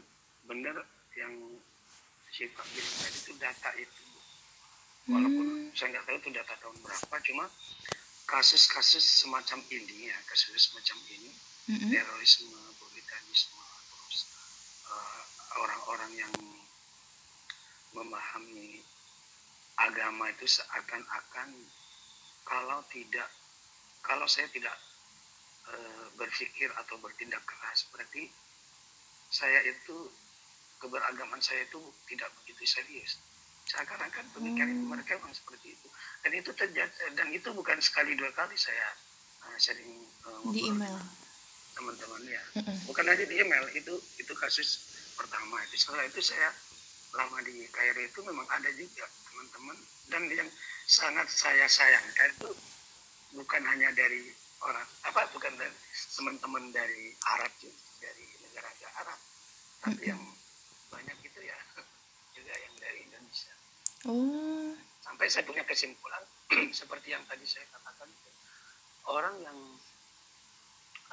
benar 0.50 0.76
yang 1.16 1.34
sifat 2.34 2.66
tadi 2.66 3.16
itu 3.16 3.32
data 3.40 3.70
itu 3.78 4.04
walaupun 5.08 5.70
mm. 5.70 5.72
saya 5.72 5.96
nggak 5.96 6.04
tahu 6.04 6.16
itu 6.20 6.30
data 6.34 6.54
tahun 6.60 6.76
berapa 6.82 7.16
cuma 7.22 7.44
kasus-kasus 8.26 9.02
semacam 9.02 9.62
ini 9.70 10.10
ya 10.10 10.18
kasus 10.26 10.70
semacam 10.70 10.98
ini 11.14 11.30
mm 11.70 11.76
-hmm. 11.78 11.90
terorisme 11.94 12.58
puritanisme 12.78 13.62
terus 13.86 14.20
uh, 14.90 15.22
orang-orang 15.62 16.12
yang 16.18 16.34
memahami 17.96 18.84
agama 19.76 20.28
itu 20.32 20.44
seakan-akan 20.48 21.48
kalau 22.44 22.80
tidak 22.92 23.28
kalau 24.00 24.24
saya 24.30 24.46
tidak 24.54 24.72
e, 25.66 25.74
berpikir 26.14 26.70
atau 26.78 26.96
bertindak 27.02 27.42
keras 27.44 27.84
berarti 27.90 28.30
saya 29.28 29.60
itu 29.66 30.08
keberagaman 30.78 31.42
saya 31.42 31.66
itu 31.66 31.80
tidak 32.06 32.30
begitu 32.40 32.62
serius 32.64 33.18
seakan-akan 33.66 34.24
pemikiran 34.30 34.70
hmm. 34.70 34.88
mereka 34.88 35.18
memang 35.18 35.34
seperti 35.34 35.74
itu. 35.74 35.88
Dan 36.22 36.32
itu 36.42 36.50
terjadi 36.54 36.90
dan 37.14 37.28
itu 37.30 37.48
bukan 37.54 37.78
sekali 37.78 38.14
dua 38.18 38.30
kali 38.34 38.54
saya 38.58 38.88
uh, 39.46 39.58
sering 39.58 40.06
uh, 40.26 40.42
di 40.50 40.70
email. 40.70 40.98
teman-teman 41.76 42.24
ya. 42.24 42.40
Mm 42.56 42.62
-mm. 42.64 42.76
bukan 42.88 43.04
aja 43.04 43.20
di 43.28 43.36
email 43.36 43.68
itu 43.76 43.92
itu 44.16 44.32
kasus 44.32 44.96
pertama. 45.12 45.60
Itu 45.68 45.76
setelah 45.76 46.08
itu 46.08 46.24
saya 46.24 46.48
lama 47.12 47.36
di 47.44 47.68
Kairo 47.68 48.00
itu 48.00 48.24
memang 48.24 48.48
ada 48.48 48.72
juga 48.72 49.04
teman-teman. 49.28 49.76
Dan 50.08 50.24
yang 50.32 50.48
sangat 50.88 51.28
saya 51.28 51.68
sayangkan 51.68 52.32
itu 52.32 52.48
bukan 53.36 53.60
hanya 53.68 53.92
dari 53.92 54.32
orang 54.64 54.88
apa 55.04 55.28
bukan 55.36 55.52
dari 55.60 55.76
teman-teman 56.16 56.72
dari 56.72 57.12
Arab 57.36 57.52
juga 57.60 57.76
dari 58.00 58.24
negara 58.40 58.70
Arab. 59.04 59.18
Tapi 59.84 60.02
yang 60.08 60.22
banyak 60.88 61.18
itu 61.28 61.40
ya 61.44 61.58
juga 62.32 62.54
yang 62.56 62.74
dari 62.80 63.04
Indonesia 63.04 63.52
oh. 64.06 64.72
sampai 65.02 65.26
saya 65.30 65.44
punya 65.46 65.62
kesimpulan 65.66 66.22
seperti 66.78 67.12
yang 67.14 67.22
tadi 67.26 67.44
saya 67.46 67.66
katakan 67.74 68.10
orang 69.06 69.34
yang 69.42 69.58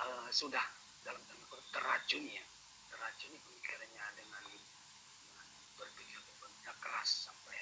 uh, 0.02 0.28
sudah 0.34 0.62
dalam 1.06 1.22
tanda 1.26 1.58
terracuni 1.74 2.38
ya 2.38 2.46
terracuni 2.90 3.38
pemikirannya 3.38 4.06
dengan, 4.18 4.44
dengan 4.46 5.46
berpikir 5.78 6.20
berpikir 6.42 6.76
keras 6.82 7.30
sampai 7.30 7.60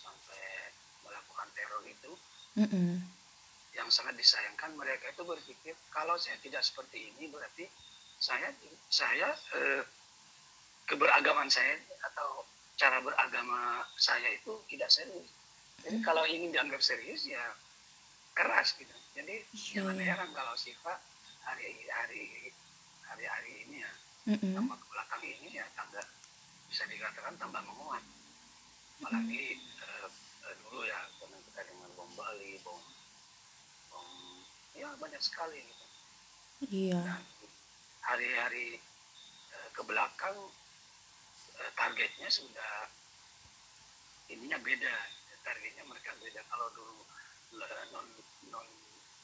sampai 0.00 0.44
melakukan 1.04 1.48
teror 1.56 1.82
itu 1.88 2.12
mm 2.60 2.68
-hmm. 2.68 2.92
yang 3.76 3.88
sangat 3.88 4.14
disayangkan 4.16 4.76
mereka 4.76 5.08
itu 5.12 5.22
berpikir 5.24 5.74
kalau 5.92 6.16
saya 6.20 6.36
tidak 6.44 6.60
seperti 6.64 7.12
ini 7.12 7.32
berarti 7.32 7.64
saya 8.18 8.50
saya 8.90 9.28
eh, 9.54 9.82
keberagaman 10.88 11.46
saya 11.52 11.78
atau 12.12 12.42
cara 12.78 13.02
beragama 13.02 13.82
saya 13.98 14.30
itu 14.30 14.54
tidak 14.70 14.86
serius 14.88 15.26
jadi 15.82 15.98
mm. 15.98 16.04
kalau 16.06 16.22
ingin 16.30 16.54
dianggap 16.54 16.78
serius 16.78 17.26
ya 17.26 17.42
keras 18.38 18.78
gitu 18.78 18.94
jadi 19.18 19.42
yeah. 19.42 19.82
jangan 19.82 19.98
heran 19.98 20.30
kalau 20.30 20.54
sifat 20.54 21.02
hari 21.42 21.74
hari 21.90 22.54
hari 23.02 23.24
hari 23.26 23.52
ini 23.66 23.76
ya 23.82 23.92
mm-hmm. 24.30 24.54
tambah 24.54 24.78
ke 24.78 24.86
belakang 24.94 25.22
ini 25.26 25.48
ya 25.58 25.66
tambah 25.74 26.06
bisa 26.70 26.86
dikatakan 26.86 27.34
tambah 27.34 27.62
menguat 27.66 28.04
apalagi 29.02 29.58
mm-hmm. 29.58 30.46
uh, 30.46 30.54
dulu 30.62 30.86
ya 30.86 31.00
karena 31.18 31.38
kita 31.50 31.60
dengan 31.66 31.90
bom 31.98 32.10
Bali 32.14 32.52
bom 32.62 32.78
bom 33.90 34.06
ya 34.78 34.86
banyak 35.02 35.22
sekali 35.24 35.58
gitu 35.58 35.84
iya 36.70 36.94
yeah. 36.94 37.18
hari-hari 38.06 38.78
uh, 39.50 39.68
ke 39.74 39.82
belakang 39.82 40.38
targetnya 41.74 42.28
sudah 42.30 42.88
ininya 44.28 44.58
beda 44.60 44.94
targetnya 45.42 45.84
mereka 45.88 46.12
beda 46.20 46.40
kalau 46.52 46.68
dulu 46.76 47.00
non 47.92 48.06
non 48.52 48.66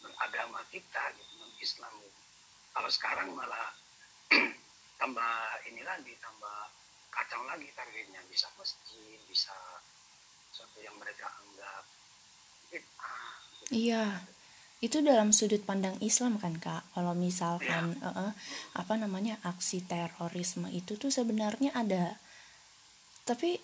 non 0.03 0.13
agama 0.25 0.65
kita 0.73 1.13
gitu 1.21 1.33
non 1.39 1.53
Islam 1.61 1.93
gitu. 2.01 2.21
kalau 2.73 2.91
sekarang 2.91 3.29
malah 3.37 3.69
tambah 5.01 5.33
ini 5.69 5.85
lagi 5.85 6.17
tambah 6.19 6.59
kacau 7.13 7.45
lagi 7.45 7.69
targetnya 7.77 8.25
bisa 8.33 8.49
masjid 8.57 9.21
bisa 9.29 9.55
sesuatu 10.51 10.81
yang 10.81 10.97
mereka 10.97 11.29
anggap 11.45 11.85
ah, 12.99 13.37
gitu. 13.61 13.71
iya 13.75 14.25
itu 14.85 15.01
dalam 15.01 15.33
sudut 15.33 15.65
pandang 15.65 15.97
Islam 16.05 16.37
kan 16.37 16.61
kak 16.61 16.85
kalau 16.93 17.17
misalkan 17.17 17.97
ya. 17.97 18.05
uh, 18.05 18.29
uh, 18.29 18.31
apa 18.77 18.95
namanya 19.01 19.41
aksi 19.41 19.81
terorisme 19.85 20.69
itu 20.69 21.01
tuh 21.01 21.09
sebenarnya 21.09 21.73
ada 21.73 22.21
tapi 23.25 23.57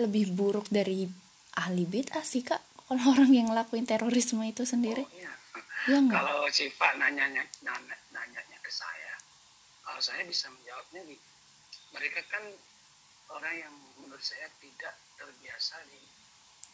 lebih 0.00 0.32
buruk 0.32 0.68
dari 0.72 1.08
ahli 1.56 1.84
bid'ah 1.84 2.24
sih 2.24 2.44
kak. 2.44 2.60
Kalau 2.88 3.04
orang 3.12 3.32
yang 3.32 3.46
ngelakuin 3.52 3.84
terorisme 3.84 4.44
itu 4.44 4.64
sendiri. 4.64 5.04
Oh, 5.04 5.12
iya. 5.16 5.32
ya 5.86 5.98
kalau 6.10 6.48
sifat 6.50 6.98
nanya 6.98 7.30
nanya 7.30 7.96
nanya 8.10 8.58
ke 8.58 8.72
saya 8.74 9.14
kalau 9.86 10.02
saya 10.02 10.26
bisa 10.26 10.50
menjawabnya 10.50 11.14
mereka 11.94 12.20
kan 12.26 12.42
orang 13.30 13.54
yang 13.54 13.74
menurut 14.02 14.18
saya 14.18 14.50
tidak 14.58 14.98
terbiasa 15.14 15.78
di, 15.86 16.02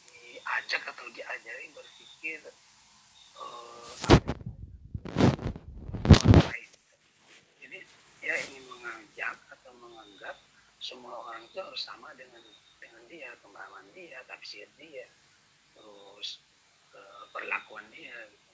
diajak 0.09 0.81
atau 0.89 1.05
diajari 1.13 1.69
berpikir 1.77 2.41
uh, 3.37 4.17
jadi 7.61 7.79
dia 8.25 8.35
ingin 8.49 8.65
mengajak 8.73 9.37
atau 9.53 9.73
menganggap 9.77 10.41
semua 10.83 11.15
orang 11.15 11.47
itu 11.47 11.63
harus 11.63 11.79
sama 11.79 12.11
dengan 12.19 12.43
dengan 12.83 13.03
dia 13.07 13.31
pemahaman 13.39 13.87
dia 13.95 14.19
tafsir 14.27 14.67
dia 14.75 15.07
terus 15.79 16.43
uh, 16.91 17.25
perlakuan 17.31 17.87
dia 17.95 18.11
gitu. 18.27 18.51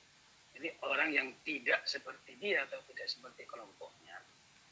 jadi 0.61 0.69
orang 0.85 1.09
yang 1.09 1.29
tidak 1.49 1.81
seperti 1.89 2.37
dia 2.37 2.69
atau 2.69 2.85
tidak 2.93 3.09
seperti 3.09 3.49
kelompoknya 3.49 4.21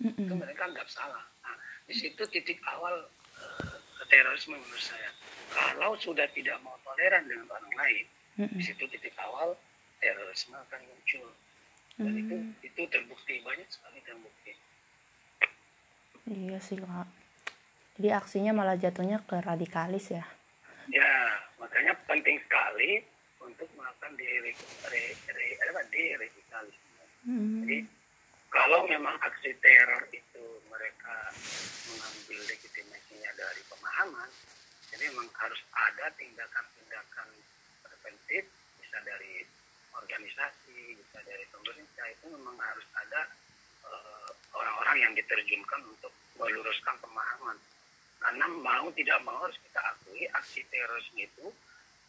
mm-hmm. 0.05 0.29
itu 0.29 0.35
mereka 0.37 0.69
anggap 0.69 0.85
salah 0.92 1.25
nah, 1.40 1.57
di 1.88 1.97
situ 1.97 2.21
titik 2.29 2.61
awal 2.69 3.09
uh, 3.40 3.77
terorisme 4.12 4.61
menurut 4.61 4.85
saya 4.85 5.09
kalau 5.49 5.97
sudah 5.97 6.29
tidak 6.37 6.61
mau 6.61 6.77
toleran 6.85 7.25
dengan 7.25 7.49
orang 7.57 7.73
lain 7.73 8.05
mm-hmm. 8.37 8.59
di 8.61 8.62
situ 8.69 8.85
titik 8.85 9.16
awal 9.16 9.57
terorisme 10.05 10.53
akan 10.53 10.81
muncul 10.92 11.33
dan 11.97 12.12
itu 12.12 12.37
itu 12.61 12.83
terbukti 12.92 13.40
banyak 13.40 13.64
sekali 13.73 14.05
terbukti 14.05 14.53
iya 16.29 16.61
sih 16.61 16.77
kak 16.77 17.25
jadi 17.96 18.20
aksinya 18.20 18.52
malah 18.52 18.76
jatuhnya 18.76 19.20
ke 19.24 19.37
radikalis 19.40 20.12
ya 20.12 20.24
ya 20.92 21.12
makanya 21.61 21.96
penting 22.06 22.37
sekali 22.44 23.02
untuk 23.40 23.68
melakukan 23.74 24.12
diri 24.16 24.52
deradikalisme 25.92 27.02
mm-hmm. 27.26 27.62
jadi 27.64 27.78
kalau 28.56 28.88
memang 28.88 29.12
aksi 29.20 29.52
teror 29.61 30.09
itu 30.16 30.44
mereka 30.72 31.28
mengambil 31.92 32.40
legitimasinya 32.48 33.30
dari 33.37 33.62
pemahaman, 33.68 34.30
jadi 34.88 35.12
memang 35.12 35.28
harus 35.37 35.61
ada 35.76 36.09
tindakan-tindakan 36.16 37.28
preventif, 37.85 38.48
bisa 38.80 38.98
dari 39.04 39.44
organisasi, 39.92 40.96
bisa 40.96 41.18
dari 41.26 41.44
pemerintah, 41.52 42.06
itu 42.09 42.26
memang 42.32 42.56
harus 42.56 42.87
ada 42.96 43.28
uh, 43.85 44.30
orang-orang 44.56 45.04
yang 45.04 45.12
diterjunkan 45.12 45.80
untuk 45.92 46.12
meluruskan 46.40 46.96
pemahaman. 47.04 47.61
Karena 48.26 48.50
mau 48.50 48.90
tidak 48.90 49.22
mau 49.22 49.38
harus 49.38 49.54
kita 49.62 49.78
akui 49.78 50.26
aksi 50.34 50.66
terorisme 50.66 51.22
itu 51.22 51.46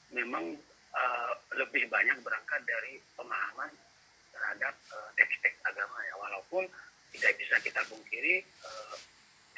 memang 0.10 0.50
uh, 0.98 1.32
lebih 1.54 1.86
banyak 1.94 2.18
berangkat 2.26 2.58
dari 2.66 2.98
pemahaman 3.14 3.70
terhadap 4.34 4.74
uh, 4.98 5.14
teks-teks 5.14 5.62
agama 5.62 6.02
ya. 6.10 6.18
Walaupun 6.18 6.66
tidak 7.14 7.38
bisa 7.38 7.62
kita 7.62 7.86
pungkiri 7.86 8.42
uh, 8.66 8.98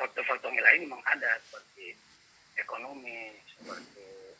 faktor-faktor 0.03 0.51
lain 0.51 0.83
memang 0.83 0.99
ada 1.07 1.39
seperti 1.47 1.95
ekonomi 2.59 3.39
seperti 3.55 4.35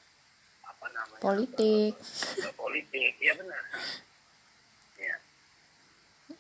apa 0.68 0.92
namanya 0.92 1.24
politik. 1.24 1.96
uh, 2.44 2.54
politik. 2.60 3.16
Ya 3.24 3.32
benar. 3.40 3.64
Ya 5.00 5.16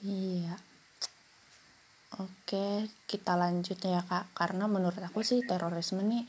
iya 0.03 0.59
oke 2.19 2.85
kita 3.07 3.33
lanjut 3.39 3.79
ya 3.79 4.03
kak. 4.03 4.35
Karena 4.35 4.67
menurut 4.67 4.99
aku 4.99 5.23
sih 5.23 5.39
terorisme 5.47 6.03
nih 6.03 6.27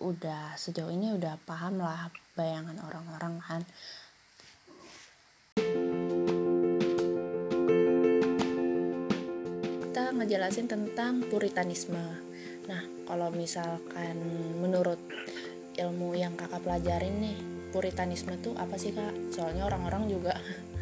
udah 0.00 0.54
sejauh 0.54 0.90
ini 0.94 1.12
udah 1.12 1.36
paham 1.42 1.82
lah 1.82 2.08
bayangan 2.38 2.78
orang-orang 2.86 3.34
kan. 3.42 3.62
Ngejelasin 10.22 10.70
tentang 10.70 11.18
puritanisme. 11.26 11.98
Nah, 12.70 12.82
kalau 13.10 13.34
misalkan 13.34 14.14
menurut 14.62 15.02
ilmu 15.74 16.14
yang 16.14 16.38
kakak 16.38 16.62
pelajarin 16.62 17.18
nih 17.18 17.36
puritanisme 17.74 18.38
tuh 18.38 18.54
apa 18.54 18.78
sih 18.78 18.94
kak? 18.94 19.34
Soalnya 19.34 19.66
orang-orang 19.66 20.06
juga 20.06 20.38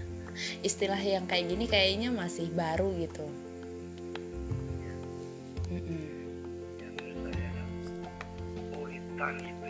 istilah 0.68 1.00
yang 1.00 1.24
kayak 1.24 1.56
gini 1.56 1.64
kayaknya 1.64 2.12
masih 2.12 2.52
baru 2.52 2.92
gitu 3.00 3.49
puritan 9.20 9.36
itu 9.36 9.68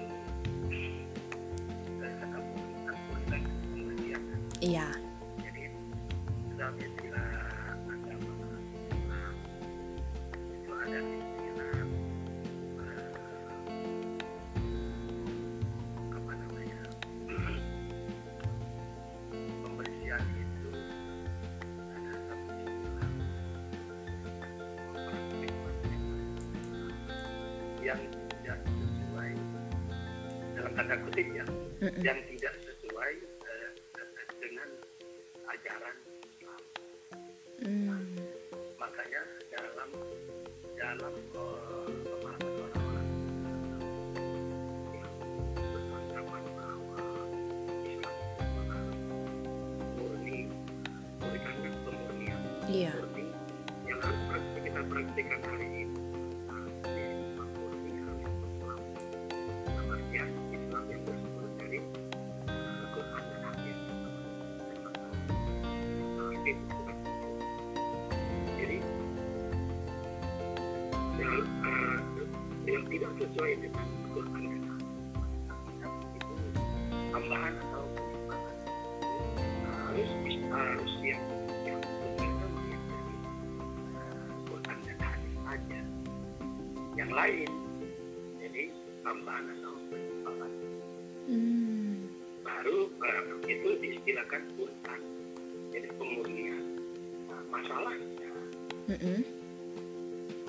dari 1.99 2.15
kata 2.23 2.39
puritan 2.39 2.95
puritan 3.11 3.41
itu 3.75 3.83
iya 4.63 4.87
tanda 30.81 30.97
kutip 31.05 31.29
ya 31.37 31.45
yang 32.01 32.17
tidak 32.25 32.53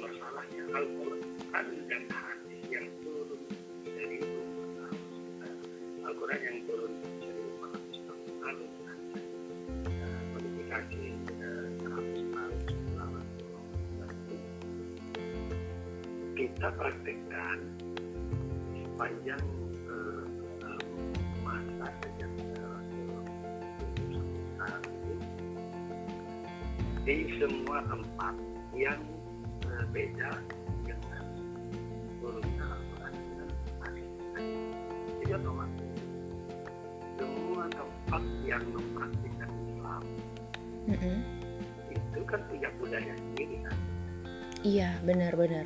Masalahnya 0.02 0.66
Al-Quran 0.74 1.68
dan 1.86 2.04
hadis 2.10 2.62
yang 2.74 2.90
turun 3.06 3.38
dari 3.86 4.18
eh, 4.18 4.94
yang 6.42 6.58
turun 6.66 6.90
dari 7.22 7.38
lalu 8.42 8.66
eh, 9.94 10.22
modifikasi 10.34 11.06
eh, 11.38 11.70
100 11.86 12.34
tahun 12.34 12.58
selama 12.66 13.22
kita 16.34 16.68
praktekkan 16.82 17.58
sepanjang 18.74 19.61
di 27.02 27.34
semua 27.42 27.82
tempat 27.90 28.36
yang 28.78 29.02
eh, 29.66 29.86
beda 29.90 30.30
dengan 30.86 31.26
turunnya 32.22 32.66
Al-Quran 32.66 33.14
dan 33.18 33.50
hadis. 33.82 34.10
Jadi 35.22 35.32
otomatis 35.34 35.90
semua 37.18 37.64
tempat 37.74 38.24
yang 38.46 38.64
mempraktikkan 38.70 39.50
Islam 39.70 40.02
Mm-mm. 40.90 41.18
itu 41.90 42.20
kan 42.26 42.42
punya 42.50 42.70
budaya 42.82 43.14
sendiri 43.14 43.56
kan, 43.62 43.78
iya 44.66 44.90
benar-benar 45.06 45.66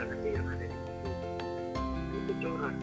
nanti 0.00 0.28
yang 0.32 0.46
ada 0.48 0.64
di 0.64 0.78
situ 0.80 1.10
itu 2.16 2.32
corak 2.40 2.74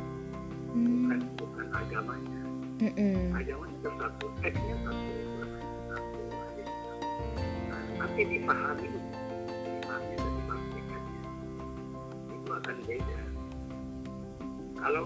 bukan 0.69 1.17
Mm. 1.19 1.33
bukan 1.41 1.65
agamanya 1.73 2.41
Mm-mm. 2.79 3.33
agamanya 3.33 3.75
itu 3.81 3.89
satu 3.97 4.25
teksnya 4.39 4.75
satu 4.85 5.09
satu 5.89 6.19
satu. 6.29 7.01
Nah, 7.73 7.81
tapi 7.97 8.21
dipahami 8.29 8.85
dipahami 8.85 10.13
dan 10.13 10.31
dipraktikannya 10.37 11.19
itu 12.29 12.49
akan 12.53 12.75
beda 12.85 13.21
kalau 14.77 15.05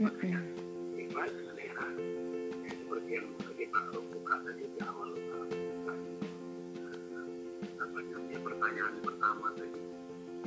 namanya 0.00 0.40
pertanyaan 8.40 8.96
pertama 9.04 9.46
tadi 9.60 9.80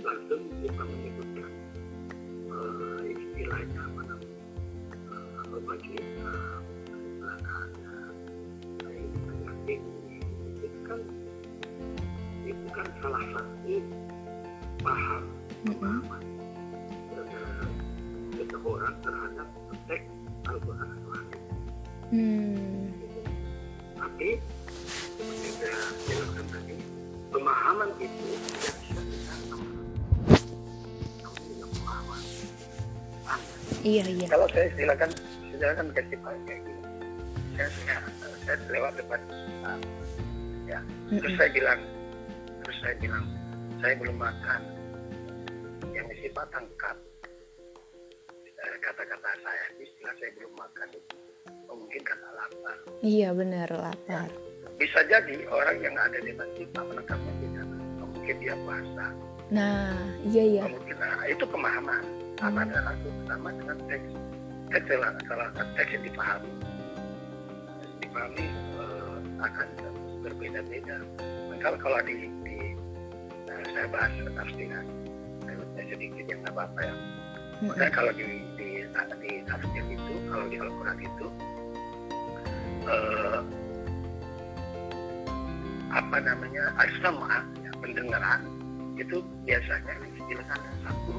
langsung 0.01 0.41
kita 0.57 0.83
menyebutkan 0.89 1.51
uh, 2.49 3.01
istilahnya 3.05 3.77
apa 3.77 4.01
namanya 4.09 4.37
uh, 5.13 5.45
ini 9.69 9.77
itu 10.57 10.79
kan 10.81 10.99
itu 12.41 12.67
kan 12.73 12.87
salah 13.05 13.23
satu 13.37 13.75
paham 14.81 15.23
Mm-mm. 15.69 15.77
pemahaman 15.77 16.12
iya 33.83 34.05
iya. 34.07 34.27
Kalau 34.31 34.47
saya 34.49 34.67
silakan 34.73 35.09
silakan 35.51 35.85
kasih 35.91 36.17
pakai 36.23 36.41
kayak 36.47 36.63
saya, 37.53 37.69
saya, 37.69 38.35
saya 38.47 38.57
lewat 38.71 38.93
depan 38.97 39.21
ah, 39.67 39.79
ya. 40.65 40.79
Terus 41.11 41.33
saya 41.37 41.49
bilang 41.51 41.79
terus 42.63 42.77
saya 42.81 42.95
bilang 42.97 43.25
saya 43.83 43.93
belum 43.99 44.17
makan. 44.17 44.61
Yang 45.93 46.05
disifat 46.17 46.47
tangkap 46.49 46.97
eh, 48.41 48.75
kata-kata 48.81 49.29
saya 49.43 49.65
istilah 49.77 50.13
saya 50.17 50.31
belum 50.39 50.53
makan 50.57 50.87
itu. 50.95 51.15
Oh, 51.69 51.75
mungkin 51.75 52.01
karena 52.01 52.29
lapar. 52.39 52.77
Iya 53.03 53.29
benar 53.35 53.69
lapar. 53.69 54.29
Ya. 54.31 54.71
bisa 54.73 55.05
jadi 55.05 55.45
orang 55.53 55.77
yang 55.85 55.93
ada 55.93 56.17
di 56.17 56.33
masjid 56.33 56.65
menangkapnya 56.73 57.33
tidak 57.45 57.67
mungkin 58.01 58.35
dia 58.41 58.55
puasa. 58.65 59.05
Nah 59.53 59.93
iya 60.25 60.43
iya. 60.47 60.63
Mungkin 60.65 60.95
nah, 60.97 61.27
itu 61.29 61.43
pemahaman 61.45 62.22
tanah 62.43 62.67
darah 62.67 62.95
sama 63.23 63.55
dengan 63.55 63.77
teks 63.87 64.07
teks 64.67 64.91
asalkan 64.91 65.67
teks 65.79 65.91
yang 65.95 66.03
dipahami. 66.03 66.51
Dipahami 68.03 68.45
uh, 68.75 69.17
akan 69.39 69.67
berbeda-beda. 70.27 70.97
Maka 71.47 71.79
kalau 71.79 72.03
di, 72.03 72.27
di 72.43 72.75
nah, 73.47 73.63
saya 73.71 73.87
bahas 73.87 74.11
tafsirnya 74.35 74.83
saya 75.47 75.83
sedikit 75.87 76.25
yang 76.27 76.39
nggak 76.43 76.51
apa-apa 76.51 76.79
ya. 76.83 76.95
Maka 77.63 77.85
kalau 77.95 78.11
di 78.11 78.27
di 78.59 78.69
di 78.91 79.31
tafsir 79.47 79.83
itu 79.87 80.13
kalau 80.27 80.45
di 80.51 80.57
Al-Quran 80.59 80.97
itu 80.99 81.25
uh, 82.91 83.39
apa 85.95 86.17
namanya 86.19 86.75
asma 86.75 87.39
ya, 87.63 87.71
pendengaran 87.79 88.43
itu 88.99 89.23
biasanya 89.47 89.95
diletakkan 90.27 90.75
satu 90.83 91.15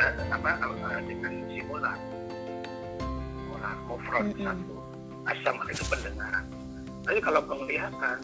Eh, 0.00 0.12
apa 0.32 0.56
dengan 1.04 1.32
simulan. 1.52 2.00
Olah 3.52 3.74
mufrad 3.84 4.24
mm 4.30 4.32
-hmm. 4.32 4.44
satu. 4.48 4.74
Asam 5.28 5.56
itu 5.68 5.84
pendengaran. 5.84 6.44
Tapi 7.04 7.18
kalau 7.20 7.40
penglihatan 7.44 8.16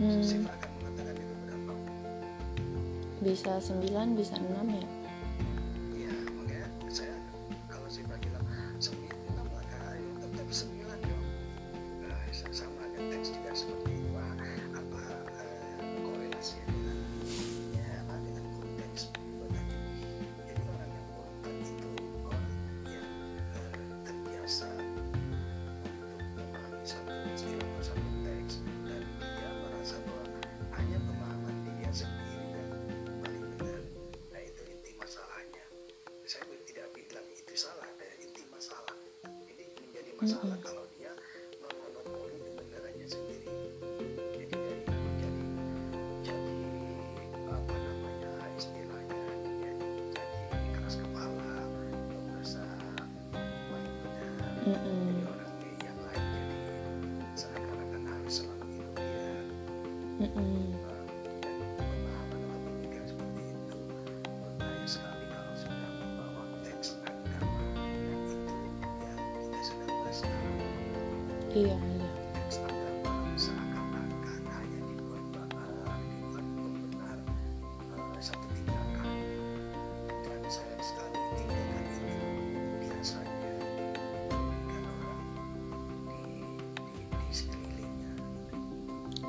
hmm. 0.00 0.48
Bisa 3.20 3.60
9 3.60 4.16
bisa 4.16 4.34
6 4.40 4.48
ya 4.80 4.99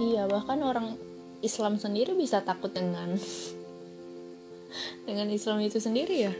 Iya, 0.01 0.25
bahkan 0.25 0.57
orang 0.65 0.97
Islam 1.45 1.77
sendiri 1.77 2.17
bisa 2.17 2.41
takut 2.41 2.73
dengan 2.73 3.13
dengan 5.07 5.27
Islam 5.29 5.61
itu 5.61 5.77
sendiri 5.77 6.15
ya. 6.25 6.33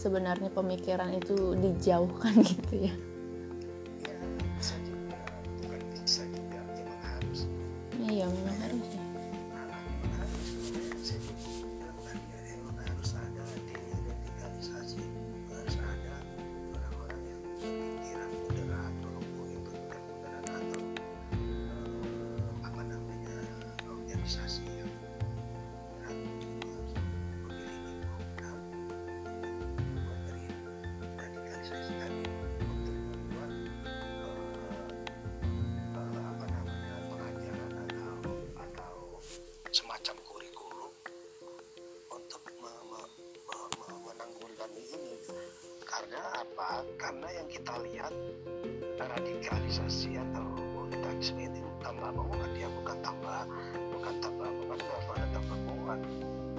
sebenarnya 0.00 0.48
pemikiran 0.48 1.12
itu 1.12 1.52
dijauhkan 1.60 2.40
gitu 2.56 2.88
ya. 2.88 2.94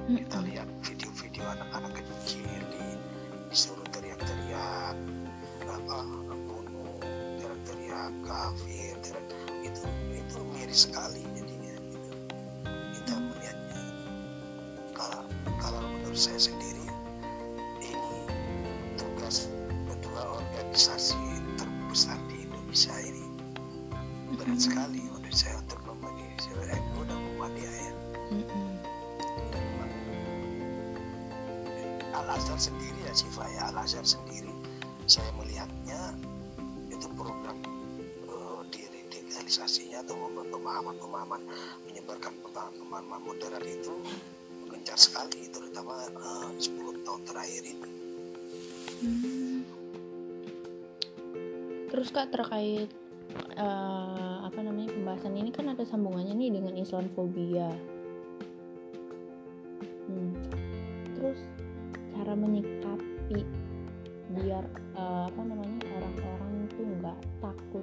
Kita 0.09 0.37
lihat 0.49 0.67
video-video 0.81 1.45
anak-anak 1.45 1.93
kecil 2.01 2.57
di, 2.73 2.97
disuruh 3.53 3.85
teriak-teriak 3.93 4.97
apa 5.69 5.97
bunuh 6.49 6.97
teriak-teriak 7.37 8.11
kafir 8.25 8.93
teriak, 9.05 9.25
itu 9.61 9.85
itu 10.17 10.37
miris 10.57 10.89
sekali 10.89 11.21
jadinya 11.37 11.75
gitu. 11.93 12.09
kita 12.97 13.13
melihatnya. 13.13 13.81
Kalau 14.97 15.21
kalau 15.61 15.79
menurut 15.85 16.17
saya 16.17 16.41
sendiri 33.11 33.43
ya 33.43 33.43
Siva 33.43 33.45
ya 33.51 33.63
Al-Azhar 33.75 34.05
sendiri 34.07 34.51
saya 35.03 35.27
melihatnya 35.35 36.15
itu 36.87 37.07
program 37.19 37.57
uh, 38.31 38.63
diradikalisasinya 38.71 39.99
atau 40.07 40.15
pemahaman-pemahaman 40.47 41.41
menyebarkan 41.87 42.31
pemahaman 42.79 43.21
moderat 43.23 43.63
itu 43.67 43.91
gencar 44.71 44.95
sekali 44.95 45.51
terutama 45.51 46.07
uh, 46.15 46.55
10 46.55 47.03
tahun 47.03 47.21
terakhir 47.27 47.63
ini 47.67 47.89
hmm. 49.03 49.59
terus 51.91 52.07
kak 52.15 52.31
terkait 52.31 52.87
uh, 53.59 54.47
apa 54.47 54.59
namanya 54.63 54.95
pembahasan 54.95 55.35
ini 55.35 55.51
kan 55.51 55.67
ada 55.67 55.83
sambungannya 55.83 56.31
nih 56.39 56.51
dengan 56.55 56.79
Islamfobia 56.79 57.75
hmm. 60.07 60.31
terus 61.19 61.39
cara 62.21 62.37
menyikapi 62.37 62.80
biar 64.31 64.63
uh, 64.95 65.27
apa 65.27 65.41
namanya 65.43 65.79
orang-orang 65.91 66.51
itu 66.67 66.81
nggak 66.99 67.19
takut 67.43 67.80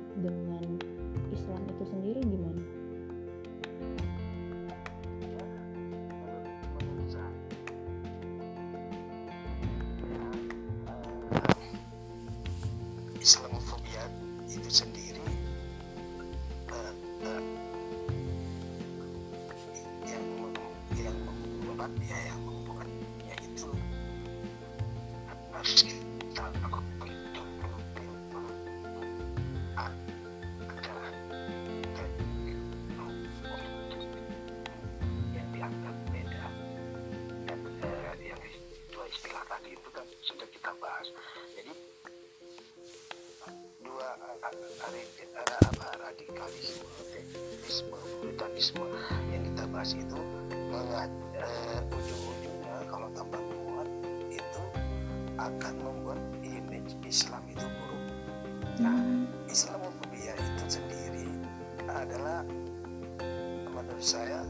saya. 64.09 64.41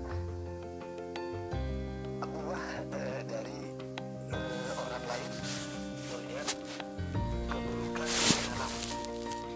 Buah 2.22 2.66
uh, 2.94 3.20
dari 3.26 3.74
uh, 4.30 4.70
orang 4.86 5.04
lain. 5.10 5.30
Melihat 6.14 6.48
keburukan 7.50 8.06
dalam 8.06 8.72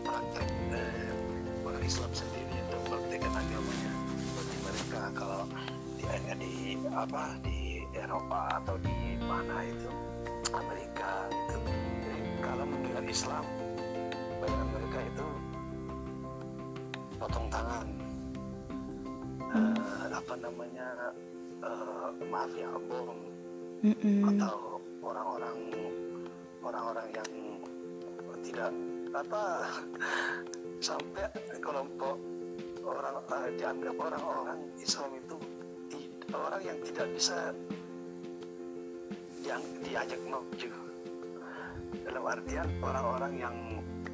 praktek 0.02 0.48
eh, 0.74 1.14
orang 1.62 1.84
Islam 1.86 2.10
sendiri 2.10 2.50
atau 2.66 2.78
praktekan 2.90 3.30
agamanya. 3.30 3.92
Bagi 4.34 4.58
mereka 4.66 5.00
kalau 5.14 5.46
di, 5.94 6.04
di 6.34 6.54
apa 6.90 7.38
apa 20.32 20.48
namanya 20.48 20.88
eh, 21.60 22.08
mafia 22.32 22.72
bom. 22.88 23.20
Atau 24.32 24.80
orang-orang 25.04 25.60
orang-orang 26.64 27.08
yang 27.12 27.30
tidak 28.40 28.72
apa 29.12 29.68
sampai 30.88 31.28
kelompok 31.60 32.16
orang 32.80 33.20
uh, 33.28 33.48
dianggap 33.60 33.92
orang-orang 33.92 34.72
Islam 34.80 35.20
itu 35.20 35.36
di, 35.92 36.00
orang 36.32 36.64
yang 36.64 36.80
tidak 36.80 37.12
bisa 37.12 37.52
yang 39.44 39.60
diajak 39.84 40.20
maju. 40.32 40.72
Dalam 42.08 42.24
artian 42.24 42.72
orang-orang 42.80 43.32
yang 43.36 43.56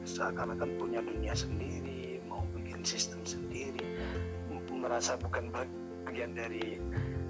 seakan-akan 0.02 0.82
punya 0.82 0.98
dunia 0.98 1.30
sendiri 1.30 2.18
mau 2.26 2.42
bikin 2.58 2.82
sistem 2.82 3.22
sendiri 3.22 3.86
merasa 4.78 5.18
bukan 5.18 5.50
bagian 6.08 6.32
dari 6.32 6.80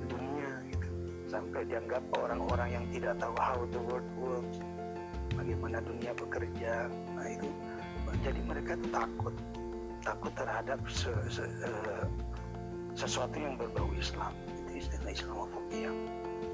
dunia 0.06 0.50
gitu. 0.70 0.88
Sampai 1.26 1.66
dianggap 1.66 2.02
orang-orang 2.14 2.68
yang 2.78 2.84
tidak 2.94 3.18
tahu 3.18 3.34
how 3.36 3.58
the 3.74 3.80
world 3.90 4.10
works 4.16 4.62
bagaimana 5.36 5.78
dunia 5.84 6.12
bekerja 6.16 6.88
nah 7.14 7.26
itu 7.28 7.48
jadi 8.24 8.40
mereka 8.48 8.74
itu 8.80 8.88
takut 8.90 9.34
takut 10.00 10.32
terhadap 10.32 10.80
se, 10.88 11.12
se, 11.28 11.44
uh, 11.44 12.06
sesuatu 12.96 13.36
yang 13.36 13.60
berbau 13.60 13.92
Islam. 13.92 14.32
Itu 14.64 14.80
istilah 14.80 15.12
Islamofobia 15.12 15.90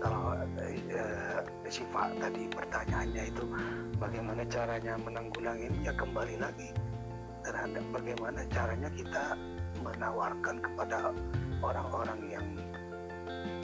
kalau 0.03 0.37
uh, 0.37 1.41
sifat 1.71 2.19
tadi 2.19 2.51
pertanyaannya 2.51 3.25
itu 3.31 3.45
bagaimana 4.01 4.43
caranya 4.49 4.99
menanggulangi 5.01 5.71
ya 5.87 5.93
kembali 5.95 6.37
lagi 6.41 6.69
terhadap 7.45 7.85
bagaimana 7.93 8.41
caranya 8.49 8.91
kita 8.97 9.37
menawarkan 9.85 10.57
kepada 10.65 11.13
orang-orang 11.65 12.21
yang 12.29 12.47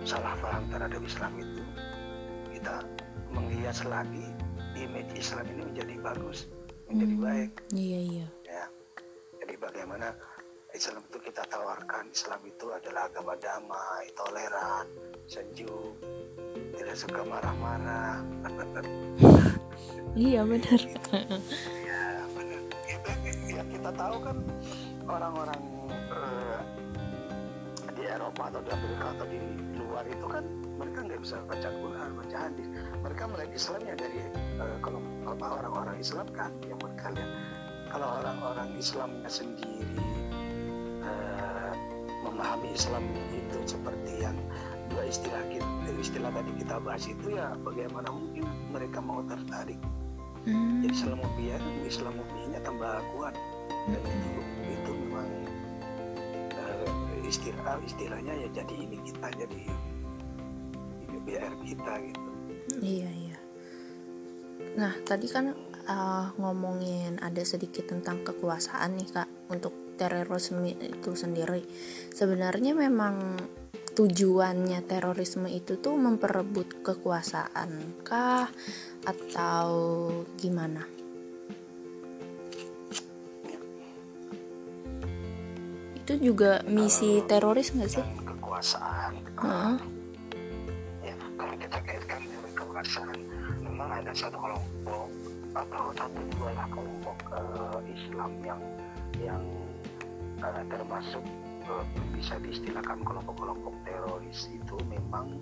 salah 0.08 0.32
paham 0.40 0.64
terhadap 0.72 1.02
Islam 1.04 1.32
itu 1.36 1.62
kita 2.56 2.82
menghias 3.30 3.84
lagi 3.84 4.32
image 4.80 5.12
Islam 5.14 5.44
ini 5.52 5.62
menjadi 5.68 5.94
bagus, 6.00 6.48
menjadi 6.88 7.14
hmm, 7.14 7.24
baik. 7.24 7.50
Iya 7.76 8.00
iya. 8.00 8.26
Ya, 8.48 8.64
jadi 9.44 9.54
bagaimana 9.60 10.16
Islam 10.72 11.02
itu 11.10 11.18
kita 11.20 11.42
tawarkan 11.50 12.08
Islam 12.10 12.40
itu 12.46 12.66
adalah 12.72 13.10
agama 13.10 13.34
damai, 13.36 14.08
toleran, 14.16 14.86
sejuk, 15.28 15.94
tidak 16.78 16.96
suka 16.96 17.20
marah-marah. 17.26 18.24
iya 20.16 20.42
benar. 20.50 20.80
Iya 20.80 22.02
benar. 22.34 22.62
Kita, 22.86 23.10
ya, 23.46 23.62
kita 23.68 23.90
tahu 23.94 24.16
kan 24.24 24.36
orang-orang 25.06 25.79
Eropa 28.30 28.46
atau 28.46 28.62
di 28.62 28.70
Amerika 28.70 29.06
atau 29.10 29.26
di 29.26 29.38
luar 29.74 30.04
itu 30.06 30.26
kan 30.30 30.44
mereka 30.78 30.98
nggak 31.02 31.18
bisa 31.18 31.36
baca 31.50 31.66
Quran, 31.66 32.10
baca 32.14 32.36
hadis. 32.46 32.66
Mereka 33.02 33.22
melihat 33.26 33.50
Islamnya 33.58 33.94
dari 33.98 34.18
uh, 34.62 34.76
kalau 34.86 35.02
orang-orang 35.42 35.96
Islam 35.98 36.26
kan 36.30 36.54
yang 36.62 36.78
mereka 36.78 37.10
lihat. 37.10 37.30
Kalau 37.90 38.06
orang-orang 38.22 38.68
Islamnya 38.78 39.26
sendiri 39.26 39.98
uh, 41.02 41.74
memahami 42.22 42.70
Islam 42.70 43.02
itu 43.34 43.58
seperti 43.66 44.22
yang 44.22 44.38
dua 44.94 45.10
istilah 45.10 45.42
kita, 45.50 45.90
istilah 45.98 46.30
tadi 46.30 46.50
kita 46.54 46.78
bahas 46.86 47.10
itu 47.10 47.34
ya 47.34 47.50
bagaimana 47.66 48.14
mungkin 48.14 48.46
mereka 48.70 49.02
mau 49.02 49.26
tertarik. 49.26 49.82
Hmm. 50.46 50.86
Jadi 50.86 50.94
Islamofobia, 50.94 51.58
Islamofobianya 51.82 52.62
tambah 52.62 53.02
kuat 53.18 53.34
dan 53.90 54.02
itu 54.06 54.30
istilah 57.30 57.78
istilahnya 57.86 58.34
ya 58.34 58.48
jadi 58.50 58.74
ini 58.74 58.98
kita 59.06 59.28
jadi 59.38 59.62
BR 61.20 61.54
kita 61.62 61.94
gitu. 62.10 62.28
Iya 62.82 63.10
iya. 63.12 63.38
Nah 64.74 64.94
tadi 65.06 65.30
kan 65.30 65.54
uh, 65.86 66.26
ngomongin 66.40 67.22
ada 67.22 67.44
sedikit 67.46 67.86
tentang 67.86 68.26
kekuasaan 68.26 68.98
nih 68.98 69.08
kak 69.14 69.30
untuk 69.52 69.94
terorisme 69.94 70.74
itu 70.74 71.12
sendiri. 71.14 71.62
Sebenarnya 72.10 72.74
memang 72.74 73.38
tujuannya 73.94 74.80
terorisme 74.88 75.46
itu 75.52 75.76
tuh 75.76 75.94
memperebut 75.94 76.82
kekuasaan 76.82 78.00
kah 78.02 78.48
atau 79.04 79.70
gimana? 80.40 80.99
Itu 86.10 86.34
juga 86.34 86.58
misi 86.66 87.22
teroris 87.22 87.70
nggak 87.70 87.86
sih? 87.86 88.02
Kekuasaan. 88.26 89.14
Uh-huh. 89.38 89.78
Ya, 91.06 91.14
kalau 91.38 91.54
kita 91.54 91.78
kaitkan 91.86 92.18
dengan 92.26 92.50
kekuasaan, 92.50 93.18
memang 93.62 93.94
ada 93.94 94.10
satu 94.10 94.34
kelompok 94.42 95.06
atau 95.54 95.94
satu 95.94 96.18
dua 96.34 96.50
lah 96.58 96.66
kelompok 96.66 97.14
uh, 97.30 97.78
Islam 97.86 98.34
yang 98.42 98.58
yang 99.22 99.38
uh, 100.42 100.66
termasuk 100.66 101.22
uh, 101.70 101.86
bisa 102.18 102.42
diistilahkan 102.42 103.06
kelompok-kelompok 103.06 103.70
teroris 103.86 104.50
itu 104.50 104.76
memang 104.90 105.38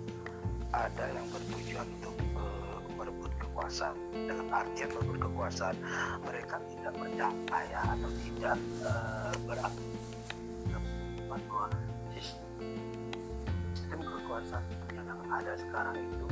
ada 0.69 1.05
yang 1.09 1.25
bertujuan 1.33 1.89
untuk 1.97 2.13
uh, 2.37 2.77
merebut 2.93 3.33
kekuasaan 3.41 3.97
dalam 4.29 4.45
artian 4.53 4.93
merebut 4.93 5.17
kekuasaan 5.17 5.73
mereka 6.21 6.61
tidak 6.69 6.93
percaya 6.93 7.81
atau 7.97 8.11
tidak 8.21 8.57
uh, 8.85 9.33
beranggapan 9.49 9.98
kekuasaan 14.49 15.05
yang 15.05 15.21
ada 15.29 15.53
sekarang 15.61 15.95
itu 16.01 16.27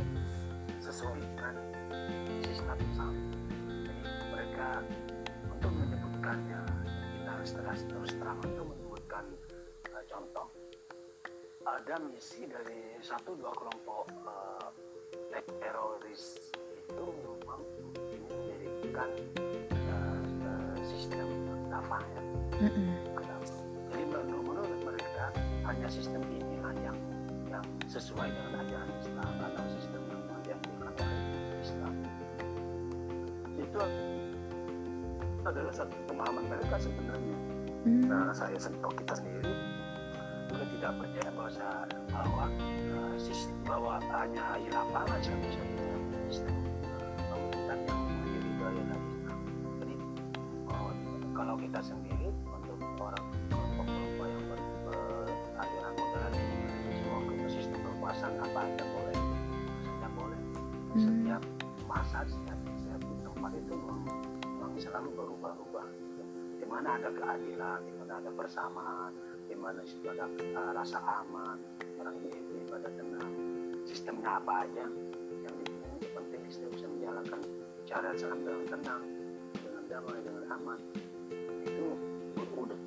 sesuai 0.82 1.22
dengan 1.22 1.54
sistem 2.50 2.78
Islam 2.90 3.14
mereka 4.34 4.82
untuk 5.54 5.72
menyebutkannya 5.78 6.62
kita 7.14 7.34
terus 7.38 7.82
terus 7.86 8.12
terang 8.18 8.42
untuk 8.42 8.74
menyebutkan 8.74 9.26
uh, 9.94 10.04
contoh 10.10 10.50
ada 11.62 12.02
misi 12.10 12.50
dari 12.50 12.98
satu 13.06 13.38
dua 13.38 13.54
kelompok 13.54 14.10
uh, 14.26 14.66
teroris 15.62 16.50
itu 16.74 17.06
memang 17.22 17.62
ingin 18.18 18.22
mendirikan 18.34 19.10
uh, 19.94 20.18
uh, 20.42 20.76
sistem 20.82 21.28
kafah 21.70 22.02
ya. 22.02 22.22
Mm 22.66 22.70
-hmm. 22.74 22.90
Jadi 23.94 24.04
menurut, 24.10 24.42
menurut 24.42 24.80
mereka 24.82 25.30
hanya 25.70 25.88
sistem 25.92 26.26
inilah 26.34 26.74
yang 26.82 26.98
yang 27.58 27.66
sesuai 27.90 28.30
dengan 28.30 28.54
ajaran 28.62 28.90
Islam 29.02 29.34
atau 29.42 29.64
sistem 29.74 30.02
yang 30.06 30.42
dianjurkan 30.46 31.10
oleh 31.10 31.60
Islam. 31.66 31.94
Itu 33.58 33.80
adalah 35.42 35.74
satu 35.74 35.96
pemahaman 36.06 36.46
mereka 36.46 36.76
sebenarnya. 36.78 37.38
Hmm. 37.88 38.04
Nah, 38.06 38.30
saya 38.36 38.58
sentuh 38.62 38.94
kita 38.94 39.14
sendiri 39.18 39.54
mereka 40.48 40.66
tidak 40.74 40.94
percaya 40.98 41.30
bahwa 41.36 41.50
bahwa 42.10 42.46
sistem 43.20 43.58
bahwa 43.68 43.94
hanya 44.00 44.46
hilafah 44.58 45.04
saja 45.12 45.32
bisa 45.44 45.60
yang 45.60 45.70
menjadi 48.16 48.50
gaya 48.58 48.84
dari 48.90 49.06
Islam. 49.12 49.40
Jadi 49.78 49.96
kalau 51.36 51.56
kita 51.60 51.80
sendiri 51.84 52.28
untuk 52.48 52.80
orang 52.98 53.26
masa 61.98 62.22
setiap 62.30 62.60
setiap 62.78 63.02
tempat 63.26 63.52
itu 63.58 63.74
memang 63.74 64.78
selalu 64.78 65.10
berubah-ubah. 65.18 65.88
Di 66.62 66.66
mana 66.70 66.94
ada 66.94 67.10
keadilan, 67.10 67.80
di 67.90 67.94
mana 67.98 68.22
ada 68.22 68.30
persamaan, 68.38 69.12
di 69.50 69.58
mana 69.58 69.82
situ 69.82 70.06
ada 70.06 70.30
uh, 70.30 70.72
rasa 70.78 71.02
aman, 71.02 71.58
orang 71.98 72.22
beribadah 72.22 72.92
tenang. 72.94 73.34
Sistemnya 73.90 74.38
apa 74.38 74.70
aja 74.70 74.86
yang 75.42 75.58
penting 76.14 76.42
kita 76.46 76.70
bisa 76.70 76.86
menjalankan 76.86 77.42
cara 77.90 78.14
salam 78.14 78.46
dengan 78.46 78.66
tenang, 78.78 79.04
dengan 79.58 79.84
damai, 79.90 80.20
dengan 80.22 80.44
aman. 80.54 80.80
Itu 81.66 81.98
udah 82.38 82.80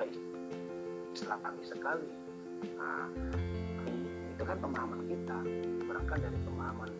baik 0.00 0.16
islami 1.12 1.62
sekali. 1.68 2.08
Nah, 2.80 3.12
itu 4.32 4.42
kan 4.48 4.56
pemahaman 4.56 5.04
kita 5.04 5.36
berangkat 5.84 6.18
dari 6.24 6.38
pemahaman 6.48 6.99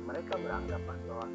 Mereka 0.00 0.32
beranggapan 0.40 0.98
bahwa 1.06 1.26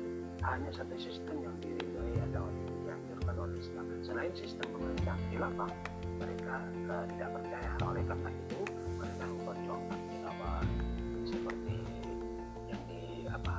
hanya 0.44 0.70
satu 0.74 0.96
sistem 1.00 1.42
yang 1.42 1.56
diridhoi 1.64 2.16
atau 2.32 2.46
dianjurkan 2.86 3.36
oleh 3.40 3.58
Islam. 3.58 3.86
Selain 4.04 4.34
sistem 4.36 4.68
pemerintah 4.76 5.16
khilafah, 5.32 5.72
mereka 6.22 6.56
uh, 6.92 7.06
tidak 7.10 7.30
percaya. 7.40 7.72
Oleh 7.86 8.04
karena 8.06 8.30
itu, 8.30 8.60
mereka 9.00 9.24
memperjuangkan 9.26 10.00
khilafah 10.12 10.62
seperti 11.26 11.76
yang 12.70 12.82
di 12.86 13.02
apa 13.32 13.56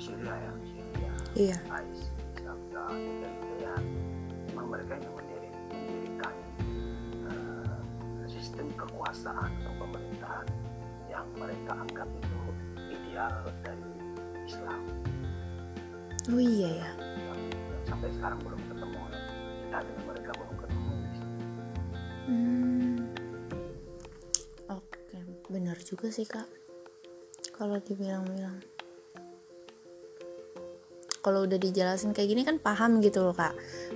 Syria 0.00 0.34
ya, 0.34 0.52
Syria, 0.66 1.12
iya. 1.38 1.56
Oh 16.32 16.40
iya 16.40 16.70
ya. 16.80 16.90
Sampai 17.84 18.08
sekarang 18.16 18.40
belum 18.40 18.60
ketemu. 18.64 19.00
Kita 19.68 19.78
dengan 19.84 20.04
mereka 20.08 20.30
belum 20.32 20.56
ketemu. 20.56 20.92
Hmm. 22.24 22.94
Oke, 24.72 25.18
benar 25.52 25.76
juga 25.84 26.08
sih 26.08 26.24
kak. 26.24 26.48
Kalau 27.52 27.76
dibilang-bilang. 27.76 28.64
Kalau 31.24 31.48
udah 31.48 31.56
dijelasin 31.56 32.12
kayak 32.12 32.28
gini 32.36 32.42
kan 32.44 32.56
paham 32.60 33.00
gitu 33.04 33.24
loh 33.24 33.36
kak. 33.36 33.52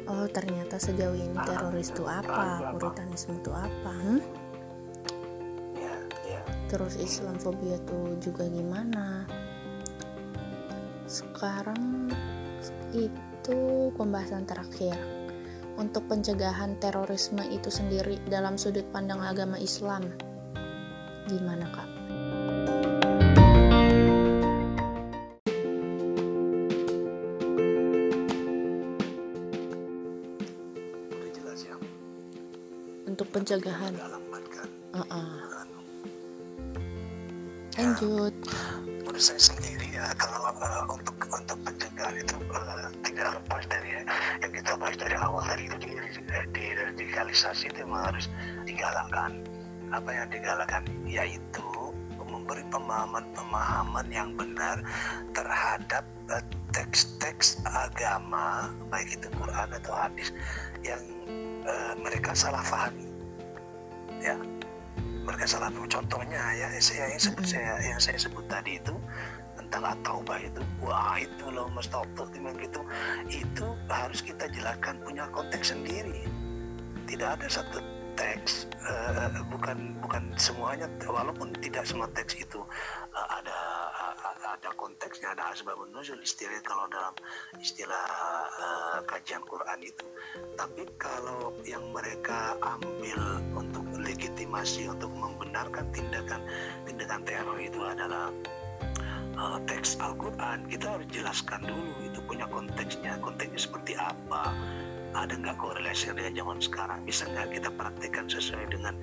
Oh 0.08 0.24
ternyata 0.28 0.80
sejauh 0.80 1.16
ini 1.16 1.36
teroris 1.44 1.92
itu 1.92 2.04
apa, 2.08 2.72
puritanisme 2.72 3.36
itu 3.40 3.52
apa? 3.52 3.92
Hmm? 3.92 4.20
Terus 6.68 7.00
Islamfobia 7.00 7.80
tuh 7.88 8.20
juga 8.20 8.44
gimana? 8.44 9.24
Sekarang 11.08 12.12
itu 12.92 13.88
pembahasan 13.96 14.44
terakhir 14.44 14.92
untuk 15.80 16.04
pencegahan 16.04 16.76
terorisme 16.84 17.40
itu 17.48 17.72
sendiri 17.72 18.20
dalam 18.28 18.60
sudut 18.60 18.84
pandang 18.92 19.24
agama 19.24 19.56
Islam. 19.56 20.04
Gimana 21.32 21.64
kak? 21.72 21.88
Untuk 33.08 33.32
pencegahan. 33.32 33.96
Uh 34.92 35.00
-uh. 35.08 35.32
Lanjut. 37.80 38.36
Saya 39.18 39.40
sendiri 39.40 39.87
ya 39.98 40.06
kalau 40.14 40.46
uh, 40.54 40.82
untuk 40.86 41.16
untuk 41.26 41.58
pencegahan 41.66 42.14
itu 42.22 42.36
uh, 42.54 42.86
tidak 43.02 43.34
lepas 43.34 43.62
dari 43.66 43.98
yang 44.38 44.52
kita 44.54 44.72
bahas 44.78 44.94
dari 44.94 45.16
awal 45.18 45.42
tadi 45.42 45.66
itu 45.66 45.76
di, 45.82 45.90
di 46.54 46.64
radikalisasi 46.78 47.74
itu 47.74 47.82
memang 47.82 48.14
harus 48.14 48.30
digalakkan. 48.62 49.42
Apa 49.88 50.10
yang 50.12 50.28
digalakkan 50.30 50.82
yaitu 51.08 51.64
memberi 52.28 52.60
pemahaman-pemahaman 52.68 54.06
yang 54.12 54.36
benar 54.36 54.84
terhadap 55.32 56.04
teks-teks 56.76 57.58
uh, 57.66 57.88
agama 57.90 58.70
baik 58.92 59.18
itu 59.18 59.26
Quran 59.34 59.68
atau 59.82 59.92
hadis 59.96 60.30
yang 60.86 61.02
uh, 61.66 61.96
mereka 61.98 62.36
salah 62.36 62.62
pahami. 62.62 63.08
Ya, 64.20 64.36
mereka 65.28 65.44
salah 65.44 65.68
contohnya 65.72 66.40
ya 66.56 66.68
saya 66.80 67.12
yang 67.12 67.20
sebut 67.20 67.44
saya 67.44 67.72
yang 67.84 68.00
saya 68.00 68.16
sebut 68.16 68.44
tadi 68.48 68.80
itu 68.80 68.96
tentang 69.68 69.92
at-taubah 69.92 70.40
itu. 70.40 70.64
Wah 70.80 71.20
itu 71.20 71.44
loh 71.52 71.68
mas 71.76 71.92
Topel 71.92 72.24
gitu. 72.32 72.80
Itu 73.28 73.76
harus 73.92 74.24
kita 74.24 74.48
jelaskan 74.48 74.96
punya 75.04 75.28
konteks 75.28 75.76
sendiri. 75.76 76.24
Tidak 77.04 77.28
ada 77.36 77.44
satu 77.48 77.84
teks 78.18 78.66
uh, 78.82 79.30
bukan 79.46 79.94
bukan 80.02 80.34
semuanya 80.34 80.90
walaupun 81.06 81.54
tidak 81.62 81.86
semua 81.86 82.10
teks 82.10 82.34
itu 82.34 82.58
uh, 83.14 83.28
ada 83.30 83.58
ada 84.58 84.74
konteksnya 84.74 85.38
ada 85.38 85.54
asbabun 85.54 85.86
nuzul 85.94 86.18
istilah 86.18 86.58
kalau 86.66 86.90
dalam 86.90 87.14
istilah 87.62 88.04
uh, 88.58 88.98
kajian 89.06 89.44
Quran 89.46 89.78
itu. 89.86 90.04
Tapi 90.58 90.82
kalau 90.98 91.54
yang 91.62 91.84
mereka 91.94 92.58
ambil 92.58 93.20
untuk 93.54 93.86
legitimasi 93.94 94.90
untuk 94.90 95.14
membenarkan 95.14 95.86
tindakan 95.94 96.42
tindakan 96.88 97.22
teror 97.22 97.58
itu 97.62 97.78
adalah 97.86 98.34
uh, 99.38 99.58
teks 99.70 99.96
Al-Quran 100.02 100.66
kita 100.66 100.98
harus 100.98 101.08
jelaskan 101.14 101.62
dulu 101.62 101.94
itu 102.02 102.18
punya 102.26 102.44
konteksnya 102.50 103.16
konteksnya 103.22 103.60
seperti 103.60 103.92
apa. 103.94 104.52
Ada 105.16 105.40
nggak 105.40 105.56
korelasi 105.56 106.12
dengan 106.12 106.36
zaman 106.36 106.58
sekarang? 106.60 107.00
Bisa 107.08 107.24
nggak 107.32 107.56
kita 107.56 107.72
praktekkan 107.80 108.28
sesuai 108.28 108.66
dengan 108.68 108.94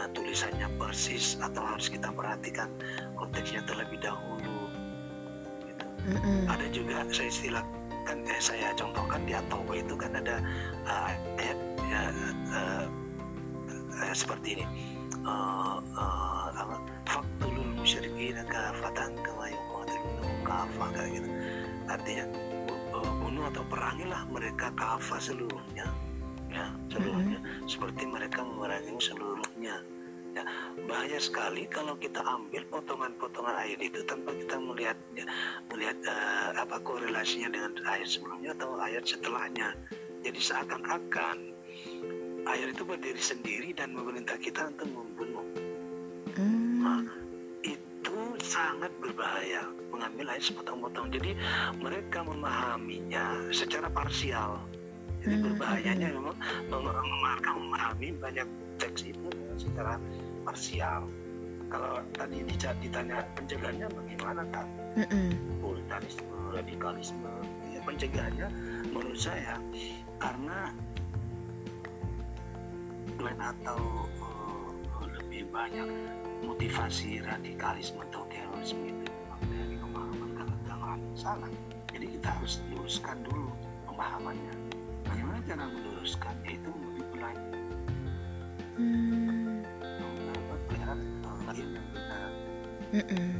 uh, 0.00 0.08
tulisannya 0.16 0.64
persis 0.80 1.36
atau 1.44 1.60
harus 1.60 1.92
kita 1.92 2.08
perhatikan 2.08 2.72
konteksnya 3.20 3.60
terlebih 3.68 4.00
dahulu? 4.00 4.72
Gitu. 5.68 5.84
Ada 6.48 6.66
juga 6.72 7.04
saya 7.12 7.28
istilahkan 7.28 8.18
eh, 8.26 8.40
saya 8.40 8.72
contohkan 8.74 9.28
di 9.28 9.36
Atoba 9.36 9.76
itu 9.76 9.94
kan 9.94 10.16
ada 10.16 10.40
uh, 10.88 11.12
ayat 11.36 11.58
ya, 11.92 12.02
uh, 12.56 12.86
uh, 14.00 14.14
seperti 14.16 14.56
ini. 14.56 14.66
Uh, 15.22 15.78
uh, 15.94 16.31
kafah 20.72 20.88
kayak 20.96 21.10
gitu. 21.20 21.28
Artinya 21.84 22.24
bu- 22.64 23.16
bunuh 23.20 23.44
atau 23.52 23.62
perangilah 23.68 24.22
mereka 24.32 24.72
kafah 24.72 25.20
seluruhnya. 25.20 25.86
Ya 26.48 26.66
seluruhnya. 26.88 27.38
Seperti 27.68 28.08
mereka 28.08 28.40
memerangi 28.40 28.96
seluruhnya. 28.96 29.84
Ya 30.32 30.42
bahaya 30.88 31.20
sekali 31.20 31.68
kalau 31.68 31.92
kita 32.00 32.24
ambil 32.24 32.64
potongan-potongan 32.72 33.52
ayat 33.52 33.84
itu 33.84 34.00
tanpa 34.08 34.32
kita 34.32 34.56
melihat 34.56 34.96
melihat 35.68 35.96
eh, 36.08 36.48
apa 36.56 36.80
korelasinya 36.80 37.52
dengan 37.52 37.76
ayat 37.84 38.08
sebelumnya 38.08 38.56
atau 38.56 38.80
ayat 38.80 39.04
setelahnya. 39.04 39.76
Jadi 40.24 40.40
seakan-akan 40.40 41.36
ayat 42.48 42.72
itu 42.72 42.82
berdiri 42.88 43.20
sendiri 43.20 43.76
dan 43.76 43.92
memerintah 43.92 44.40
kita 44.40 44.72
untuk 44.72 44.88
membunuh. 44.88 45.44
Mm. 46.32 46.72
itu 46.80 47.21
sangat 48.52 48.92
berbahaya 49.00 49.64
mengambil 49.88 50.36
ayat 50.36 50.44
sepotong-potong. 50.44 51.08
Jadi 51.08 51.32
mereka 51.80 52.20
memahaminya 52.20 53.48
secara 53.48 53.88
parsial. 53.88 54.60
Jadi 55.24 55.38
Hmm, 55.38 55.44
berbahayanya 55.54 56.08
memang 56.12 56.36
mem- 56.68 57.08
mereka 57.24 57.50
memahami 57.56 58.08
banyak 58.20 58.48
teks 58.76 59.08
itu 59.08 59.28
secara 59.56 59.96
parsial. 60.44 61.08
Kalau 61.72 62.04
tadi 62.12 62.44
ditanya 62.84 63.24
pencegahannya 63.32 63.88
bagaimana 63.88 64.44
kan 64.52 64.68
puritanisme 65.64 66.36
radikalisme 66.52 67.32
ya, 67.72 67.80
pencegahannya 67.80 68.48
menurut 68.92 69.16
saya 69.16 69.56
karena 70.20 70.68
lain 73.22 73.40
atau 73.40 73.80
eh, 74.20 74.68
lebih 75.16 75.48
banyak 75.54 75.88
motivasi 76.42 77.22
radikalisme 77.22 78.02
atau 78.10 78.21
itu 78.62 79.10
memang 79.10 79.42
dari 79.50 79.74
pemahaman 79.74 80.30
kegagalan 80.38 81.00
salah 81.18 81.50
jadi 81.90 82.06
kita 82.14 82.28
harus 82.30 82.62
luruskan 82.70 83.18
dulu 83.26 83.50
pemahamannya 83.90 84.54
bagaimana 85.02 85.38
cara 85.42 85.64
meluruskan 85.66 86.36
itu 86.46 86.70
lebih 86.70 87.06
Mm. 88.72 89.60
eh, 89.60 91.38
lagi 91.44 91.60
yang 91.60 91.86
benar 91.92 92.30
Mm-mm. 92.92 93.30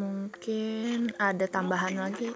Mungkin 0.00 1.12
ada 1.20 1.44
tambahan 1.44 1.92
lagi. 2.00 2.32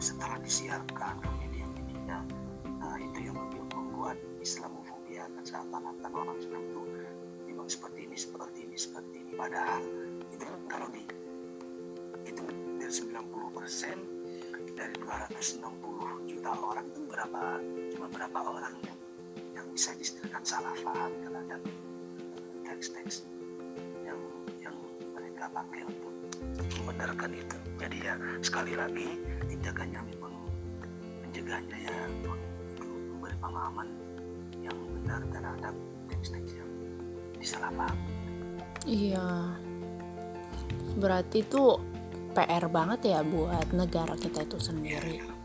Setelah 0.00 0.38
disiarkan 0.40 1.14
ke 1.20 1.28
media-media 1.44 2.24
nah 2.80 2.96
itu 2.96 3.28
yang 3.28 3.36
membuat 3.36 4.16
Islamofobia 4.40 5.28
seakan-akan 5.44 6.12
orang 6.16 6.36
Islam 6.40 6.62
itu 6.72 6.82
memang 7.44 7.68
seperti 7.68 8.08
ini 8.08 8.16
seperti 8.16 8.58
ini 8.64 8.76
seperti 8.80 9.16
ini. 9.20 9.32
Padahal 9.36 9.84
itu 10.32 10.46
kalau 10.68 10.88
di 10.88 11.04
itu 12.24 12.44
dari 12.80 12.92
90 12.92 13.56
persen 13.56 13.96
dari 14.72 14.96
260 14.96 16.30
juta 16.30 16.50
orang 16.56 16.86
itu 16.88 17.00
berapa 17.04 17.42
cuma 17.92 18.06
berapa 18.08 18.38
orang 18.40 18.74
yang 18.86 18.98
yang 19.52 19.66
bisa 19.76 19.92
disediakan 20.00 20.40
salah 20.40 20.72
paham 20.80 21.12
terhadap 21.20 21.60
teks-teks 22.64 23.28
yang 24.06 24.16
yang 24.64 24.76
mereka 25.12 25.52
pakai 25.52 25.84
membenarkan 27.00 27.32
itu. 27.32 27.56
Jadi 27.80 27.96
ya 28.04 28.14
sekali 28.44 28.72
lagi 28.76 29.08
tindakannya 29.48 30.00
memang 30.04 30.34
pencegahannya 31.24 31.78
ya 31.80 31.96
memberi 32.28 33.36
pemahaman 33.40 33.88
yang 34.60 34.76
benar 35.00 35.24
terhadap 35.32 35.74
teks-teks 36.12 36.60
yang 36.60 36.70
disalahpahami 37.40 38.04
Iya. 38.84 39.56
Berarti 41.00 41.40
itu 41.40 41.80
PR 42.36 42.68
banget 42.68 43.16
ya 43.16 43.24
buat 43.24 43.64
negara 43.72 44.12
kita 44.20 44.44
itu 44.44 44.60
sendiri. 44.60 45.24
ya 45.24 45.39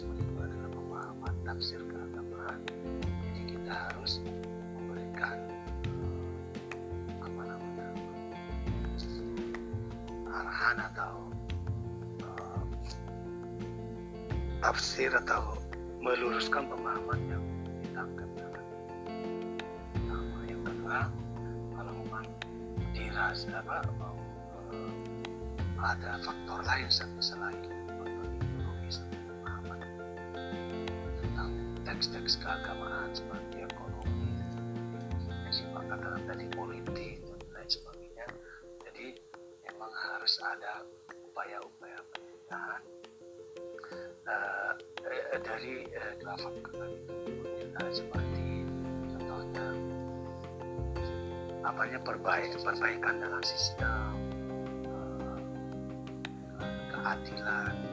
terorisme 0.00 0.16
itu 0.16 0.40
adalah 0.40 0.70
pemahaman 0.72 1.34
tafsir 1.44 1.80
keagamaan. 1.84 2.60
Jadi 3.20 3.40
kita 3.52 3.72
harus 3.92 4.12
memberikan 4.72 5.36
eh, 5.84 7.20
apa 7.20 7.42
namanya 7.44 7.88
arahan 10.24 10.76
atau 10.88 11.14
eh, 12.24 12.62
tafsir 14.64 15.12
atau 15.12 15.60
meluruskan 16.00 16.64
pemahaman 16.64 17.20
yang 17.28 17.44
ditangkap 17.84 18.28
Pertama, 20.00 20.38
yang 20.48 20.62
kedua 20.64 21.12
kalau 21.76 21.92
memang 21.92 22.26
dirasa 22.96 23.52
apa 23.52 23.84
eh, 24.72 24.92
ada 25.76 26.16
faktor 26.24 26.64
lain 26.64 26.88
selain 27.20 27.79
teks-teks 32.00 32.40
keagamaan 32.40 33.12
seperti 33.12 33.60
ekonomi, 33.60 34.32
kesepakatan 35.52 36.24
tadi 36.24 36.48
politik 36.56 37.20
dan 37.28 37.40
lain 37.52 37.68
sebagainya. 37.68 38.26
Jadi 38.88 39.20
memang 39.68 39.92
harus 40.08 40.40
ada 40.40 40.80
upaya-upaya 41.28 42.00
pencegahan 42.08 42.82
eh, 44.32 44.72
dari 45.44 45.84
faktor 46.24 46.72
tadi 46.72 46.96
Nah, 47.68 47.88
seperti 47.92 48.48
contohnya 49.12 49.68
apanya 51.68 52.00
perbaik 52.00 52.56
perbaikan 52.64 53.20
dalam 53.20 53.44
sistem 53.44 54.16
eh, 54.88 55.40
keadilan 56.96 57.89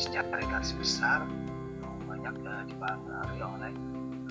secara 0.00 0.40
garis 0.48 0.72
besar 0.80 1.28
banyak 2.08 2.32
uh, 2.48 2.64
dipengaruhi 2.64 3.42
oleh 3.44 3.72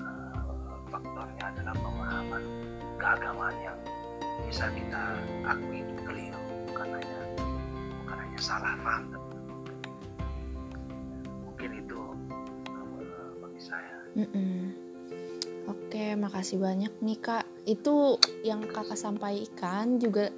uh, 0.02 0.42
faktornya 0.90 1.44
adalah 1.54 1.74
pemahaman 1.78 2.42
keagamaan 2.98 3.54
yang 3.62 3.78
bisa 4.50 4.66
kita 4.74 5.14
akui 5.46 5.86
itu 5.86 5.94
keliru 6.02 6.42
bukan 6.74 6.98
hanya 6.98 7.20
bukan 8.02 8.16
hanya 8.18 8.38
salah 8.42 8.74
paham 8.82 9.14
mungkin 11.46 11.70
itu 11.78 12.00
uh, 12.74 13.32
bagi 13.38 13.62
saya 13.62 13.94
Mm 14.10 14.26
-mm. 14.26 14.60
Oke, 15.70 16.18
makasih 16.18 16.58
banyak 16.58 16.90
nih 16.98 17.22
kak. 17.22 17.46
Itu 17.62 18.18
yang 18.42 18.66
kakak 18.66 18.98
sampaikan 18.98 20.02
juga 20.02 20.34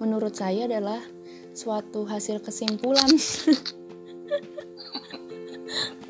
menurut 0.00 0.32
saya 0.32 0.64
adalah 0.64 1.04
suatu 1.52 2.08
hasil 2.08 2.40
kesimpulan. 2.40 3.12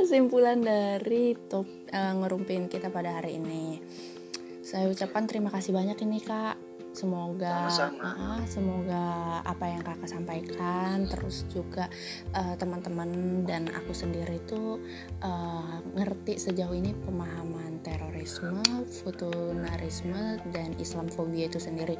kesimpulan 0.05 0.61
dari 0.61 1.33
top 1.49 1.65
uh, 1.89 2.13
ngerumpin 2.21 2.69
kita 2.69 2.93
pada 2.93 3.17
hari 3.17 3.41
ini. 3.41 3.81
Saya 4.61 4.93
ucapkan 4.93 5.25
terima 5.25 5.49
kasih 5.49 5.73
banyak 5.73 5.97
ini 6.05 6.21
kak 6.21 6.61
semoga 6.95 7.67
Sama-sama. 7.67 8.07
uh, 8.15 8.43
semoga 8.47 9.05
apa 9.43 9.65
yang 9.67 9.83
kakak 9.83 10.07
sampaikan 10.07 11.11
terus 11.11 11.43
juga 11.51 11.91
uh, 12.37 12.55
teman-teman 12.55 13.43
dan 13.43 13.67
aku 13.75 13.91
sendiri 13.91 14.39
itu 14.39 14.79
uh, 15.25 15.83
ngerti 15.99 16.39
sejauh 16.39 16.71
ini 16.71 16.95
pemahaman 17.03 17.83
terorisme, 17.83 18.63
futunarisme 19.03 20.39
dan 20.55 20.71
Islamfobia 20.79 21.51
itu 21.51 21.59
sendiri 21.59 21.99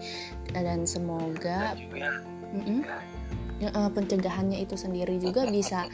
dan 0.55 0.87
semoga 0.87 1.75
dan 1.75 1.81
juga 1.81 2.09
mm-mm, 2.55 2.81
uh, 3.63 3.91
pencegahannya 3.93 4.59
itu 4.63 4.75
sendiri 4.75 5.21
juga 5.23 5.47
bisa 5.47 5.87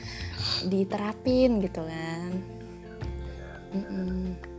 diterapin 0.64 1.60
gitu 1.60 1.82
kan. 1.84 2.30
Mm-mm. 3.70 4.34
Dadah, 4.34 4.49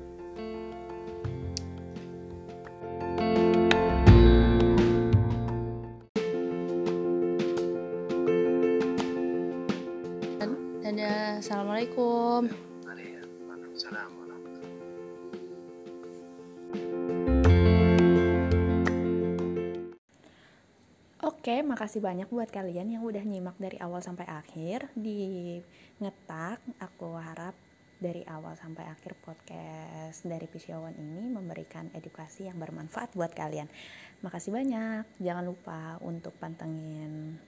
Oke, 21.71 21.79
makasih 21.79 22.03
banyak 22.03 22.27
buat 22.27 22.51
kalian 22.51 22.99
yang 22.99 23.03
udah 23.07 23.23
nyimak 23.23 23.55
dari 23.55 23.79
awal 23.79 24.03
sampai 24.03 24.27
akhir 24.27 24.91
di 24.91 25.55
ngetak. 26.03 26.59
Aku 26.83 27.15
harap 27.15 27.55
dari 27.95 28.27
awal 28.27 28.59
sampai 28.59 28.91
akhir 28.91 29.15
podcast 29.23 30.27
dari 30.27 30.51
Pisyawan 30.51 30.91
ini 30.99 31.31
memberikan 31.31 31.87
edukasi 31.95 32.51
yang 32.51 32.59
bermanfaat 32.59 33.15
buat 33.15 33.31
kalian. 33.31 33.71
Makasih 34.19 34.51
banyak. 34.51 35.23
Jangan 35.23 35.47
lupa 35.47 35.95
untuk 36.03 36.35
pantengin 36.43 37.39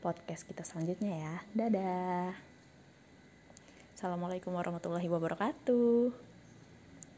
podcast 0.00 0.48
kita 0.48 0.64
selanjutnya 0.64 1.12
ya. 1.12 1.36
Dadah. 1.52 2.32
Assalamualaikum 3.92 4.56
warahmatullahi 4.56 5.12
wabarakatuh. 5.12 6.31